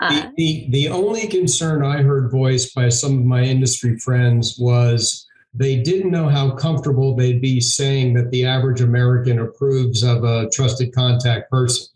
[0.00, 4.56] Uh, the, the the only concern I heard voiced by some of my industry friends
[4.58, 10.24] was they didn't know how comfortable they'd be saying that the average American approves of
[10.24, 11.86] a trusted contact person.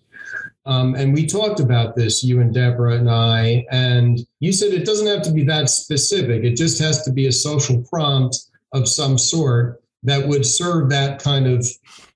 [0.67, 4.85] Um, and we talked about this, you and Deborah and I, and you said it
[4.85, 6.43] doesn't have to be that specific.
[6.43, 8.37] It just has to be a social prompt
[8.73, 11.67] of some sort that would serve that kind of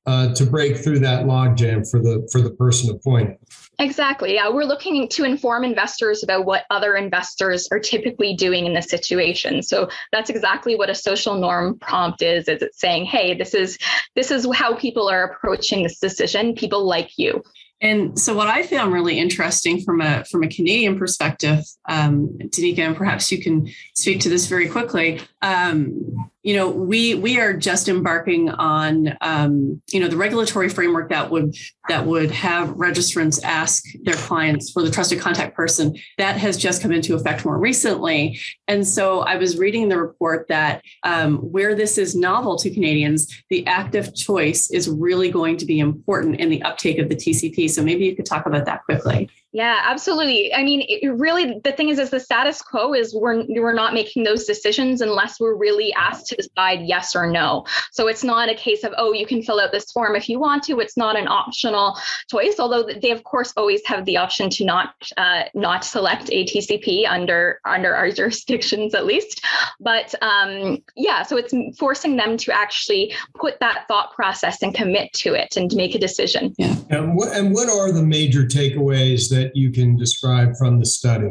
[0.07, 3.39] uh, to break through that logjam for the for the person appointed.
[3.81, 4.35] Exactly.
[4.35, 8.91] Yeah, we're looking to inform investors about what other investors are typically doing in this
[8.91, 9.63] situation.
[9.63, 12.47] So that's exactly what a social norm prompt is.
[12.47, 13.79] Is it saying, "Hey, this is
[14.15, 16.55] this is how people are approaching this decision.
[16.55, 17.43] People like you."
[17.83, 22.81] And so, what I found really interesting from a from a Canadian perspective, um, Danica,
[22.81, 25.21] and perhaps you can speak to this very quickly.
[25.41, 31.11] Um, you know we we are just embarking on um, you know the regulatory framework
[31.11, 31.55] that would
[31.89, 35.97] that would have registrants ask their clients for the trusted contact person.
[36.19, 38.39] That has just come into effect more recently.
[38.69, 43.43] And so i was reading the report that um, where this is novel to canadians
[43.51, 47.69] the active choice is really going to be important in the uptake of the tcp
[47.71, 50.55] so maybe you could talk about that quickly yeah, absolutely.
[50.55, 53.95] I mean, it really, the thing is, is the status quo is we're we're not
[53.95, 57.67] making those decisions unless we're really asked to decide yes or no.
[57.91, 60.39] So it's not a case of oh, you can fill out this form if you
[60.39, 60.79] want to.
[60.79, 61.99] It's not an optional
[62.31, 67.09] choice, although they of course always have the option to not uh, not select ATCP
[67.09, 69.45] under under our jurisdictions at least.
[69.81, 75.13] But um, yeah, so it's forcing them to actually put that thought process and commit
[75.15, 76.55] to it and make a decision.
[76.57, 76.77] Yeah.
[76.89, 80.87] And what and what are the major takeaways that that you can describe from the
[80.87, 81.31] study?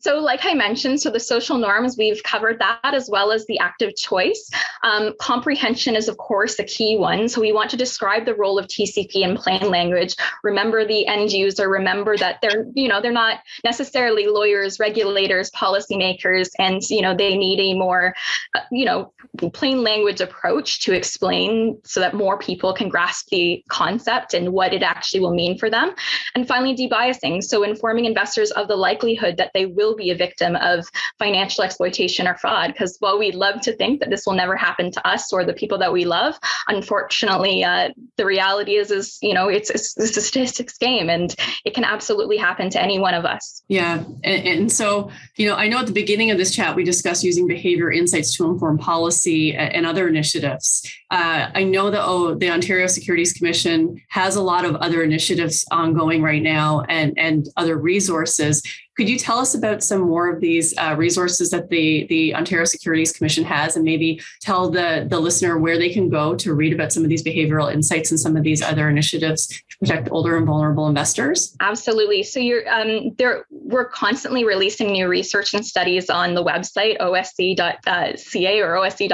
[0.00, 3.58] So, like I mentioned, so the social norms, we've covered that as well as the
[3.58, 4.50] active choice.
[4.82, 7.28] Um, comprehension is, of course, a key one.
[7.28, 10.14] So, we want to describe the role of TCP in plain language.
[10.42, 16.50] Remember the end user, remember that they're, you know, they're not necessarily lawyers, regulators, policymakers,
[16.58, 18.14] and, you know, they need a more,
[18.54, 19.12] uh, you know,
[19.52, 24.72] plain language approach to explain so that more people can grasp the concept and what
[24.72, 25.94] it actually will mean for them.
[26.34, 27.37] And finally, debiasing.
[27.42, 30.88] So, informing investors of the likelihood that they will be a victim of
[31.18, 32.72] financial exploitation or fraud.
[32.72, 35.52] Because while we'd love to think that this will never happen to us or the
[35.52, 36.38] people that we love,
[36.68, 41.34] unfortunately, uh, the reality is, is you know, it's, it's, it's, a statistics game, and
[41.64, 43.62] it can absolutely happen to any one of us.
[43.68, 46.84] Yeah, and, and so you know, I know at the beginning of this chat we
[46.84, 50.82] discussed using behavior insights to inform policy and other initiatives.
[51.10, 55.64] Uh, I know that oh, the Ontario Securities Commission has a lot of other initiatives
[55.70, 58.62] ongoing right now, and and other resources.
[58.98, 62.64] Could you tell us about some more of these uh, resources that the, the Ontario
[62.64, 66.72] Securities Commission has and maybe tell the, the listener where they can go to read
[66.72, 70.36] about some of these behavioral insights and some of these other initiatives to protect older
[70.36, 71.54] and vulnerable investors?
[71.60, 72.24] Absolutely.
[72.24, 78.60] So you're um, there we're constantly releasing new research and studies on the website osc.ca
[78.60, 79.08] or osc.gov.on.ca.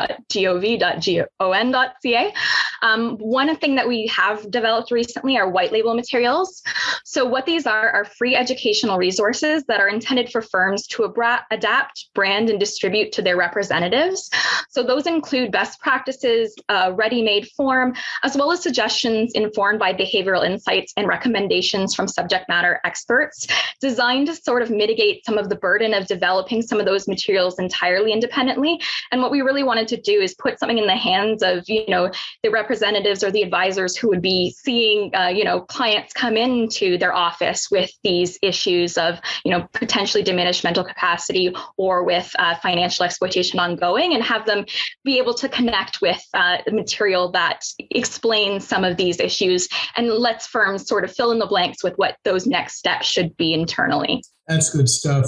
[2.83, 6.63] Um, one thing that we have developed recently are white label materials.
[7.05, 11.45] So what these are are free educational resources that are intended for firms to abra-
[11.51, 14.31] adapt, brand, and distribute to their representatives.
[14.71, 20.45] So those include best practices, uh, ready-made form, as well as suggestions informed by behavioral
[20.45, 23.47] insights and recommendations from subject matter experts,
[23.81, 27.59] designed to sort of mitigate some of the burden of developing some of those materials
[27.59, 28.81] entirely independently.
[29.13, 31.89] And what we really wanted to do is put something in the hands of, you
[31.89, 32.11] know,
[32.43, 36.99] the representatives or the advisors who would be seeing, uh, you know, clients come into
[36.99, 42.55] their office with these issues of, you know, potentially diminished mental capacity or with uh,
[42.57, 44.65] financial exploitation ongoing and have them
[45.05, 50.47] be able to connect with uh, material that explains some of these issues and lets
[50.47, 54.23] firms sort of fill in the blanks with what those next steps should be internally.
[54.49, 55.27] That's good stuff.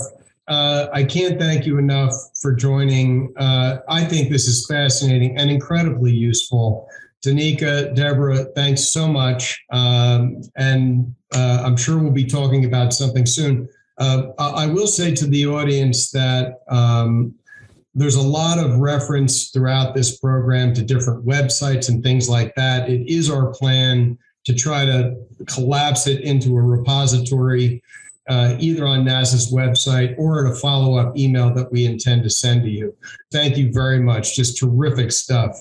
[0.49, 3.33] Uh, I can't thank you enough for joining.
[3.37, 6.89] Uh, I think this is fascinating and incredibly useful.
[7.25, 9.61] Danica, Deborah, thanks so much.
[9.73, 13.69] Um, and uh, I'm sure we'll be talking about something soon.
[13.99, 17.35] Uh, I will say to the audience that um,
[17.95, 22.91] there's a lot of reference throughout this program to different websites and things like that.
[22.91, 25.17] It is our plan to try to
[25.47, 27.83] collapse it into a repository,
[28.29, 32.31] uh, either on NASAA's website or in a follow up email that we intend to
[32.31, 32.95] send to you.
[33.33, 34.37] Thank you very much.
[34.37, 35.59] Just terrific stuff.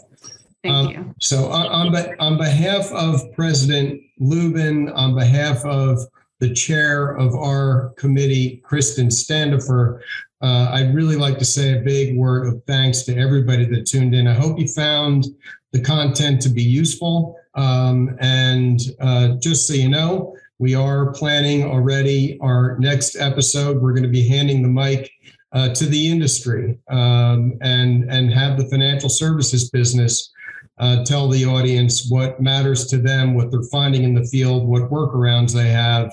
[0.61, 1.15] Thank um, you.
[1.21, 5.99] So, on, on, on behalf of President Lubin, on behalf of
[6.47, 10.01] the chair of our committee, Kristen Standifer.
[10.41, 14.13] Uh, I'd really like to say a big word of thanks to everybody that tuned
[14.13, 14.27] in.
[14.27, 15.25] I hope you found
[15.71, 17.39] the content to be useful.
[17.55, 23.81] Um, and uh, just so you know, we are planning already our next episode.
[23.81, 25.11] We're going to be handing the mic
[25.51, 30.31] uh, to the industry um, and and have the financial services business
[30.77, 34.89] uh, tell the audience what matters to them, what they're finding in the field, what
[34.89, 36.11] workarounds they have.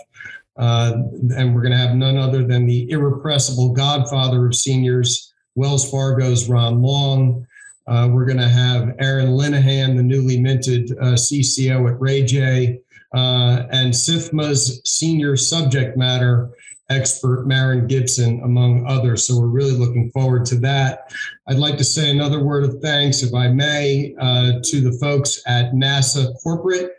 [0.57, 0.93] Uh,
[1.37, 6.49] and we're going to have none other than the irrepressible godfather of seniors, Wells Fargo's
[6.49, 7.47] Ron Long.
[7.87, 12.81] Uh, we're going to have Aaron Linehan, the newly minted uh, CCO at Ray J,
[13.15, 16.51] uh, and SIFMA's senior subject matter
[16.91, 19.27] expert Marin Gibson, among others.
[19.27, 21.13] So we're really looking forward to that.
[21.49, 25.43] I'd like to say another word of thanks, if I may, uh, to the folks
[25.47, 26.93] at NASAA Corporate,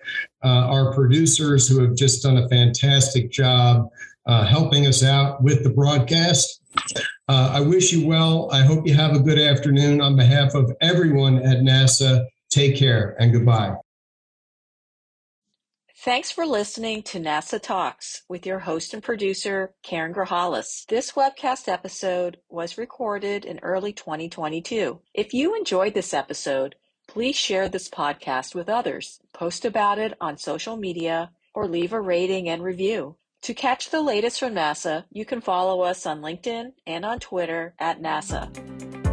[0.44, 3.90] uh, our producers who have just done a fantastic job
[4.26, 6.62] uh, helping us out with the broadcast.
[7.30, 8.50] Uh, I wish you well.
[8.52, 10.02] I hope you have a good afternoon.
[10.02, 13.76] On behalf of everyone at NASAA, take care and goodbye.
[16.04, 20.86] Thanks for listening to NASAA Talks with your host and producer, Karen Grahalis.
[20.88, 25.00] This webcast episode was recorded in early 2022.
[25.14, 26.76] If you enjoyed this episode,
[27.08, 32.02] please share this podcast with others, post about it on social media, or leave a
[32.02, 33.16] rating and review.
[33.44, 37.76] To catch the latest from NASAA, you can follow us on LinkedIn and on Twitter
[37.80, 39.13] at NASAA.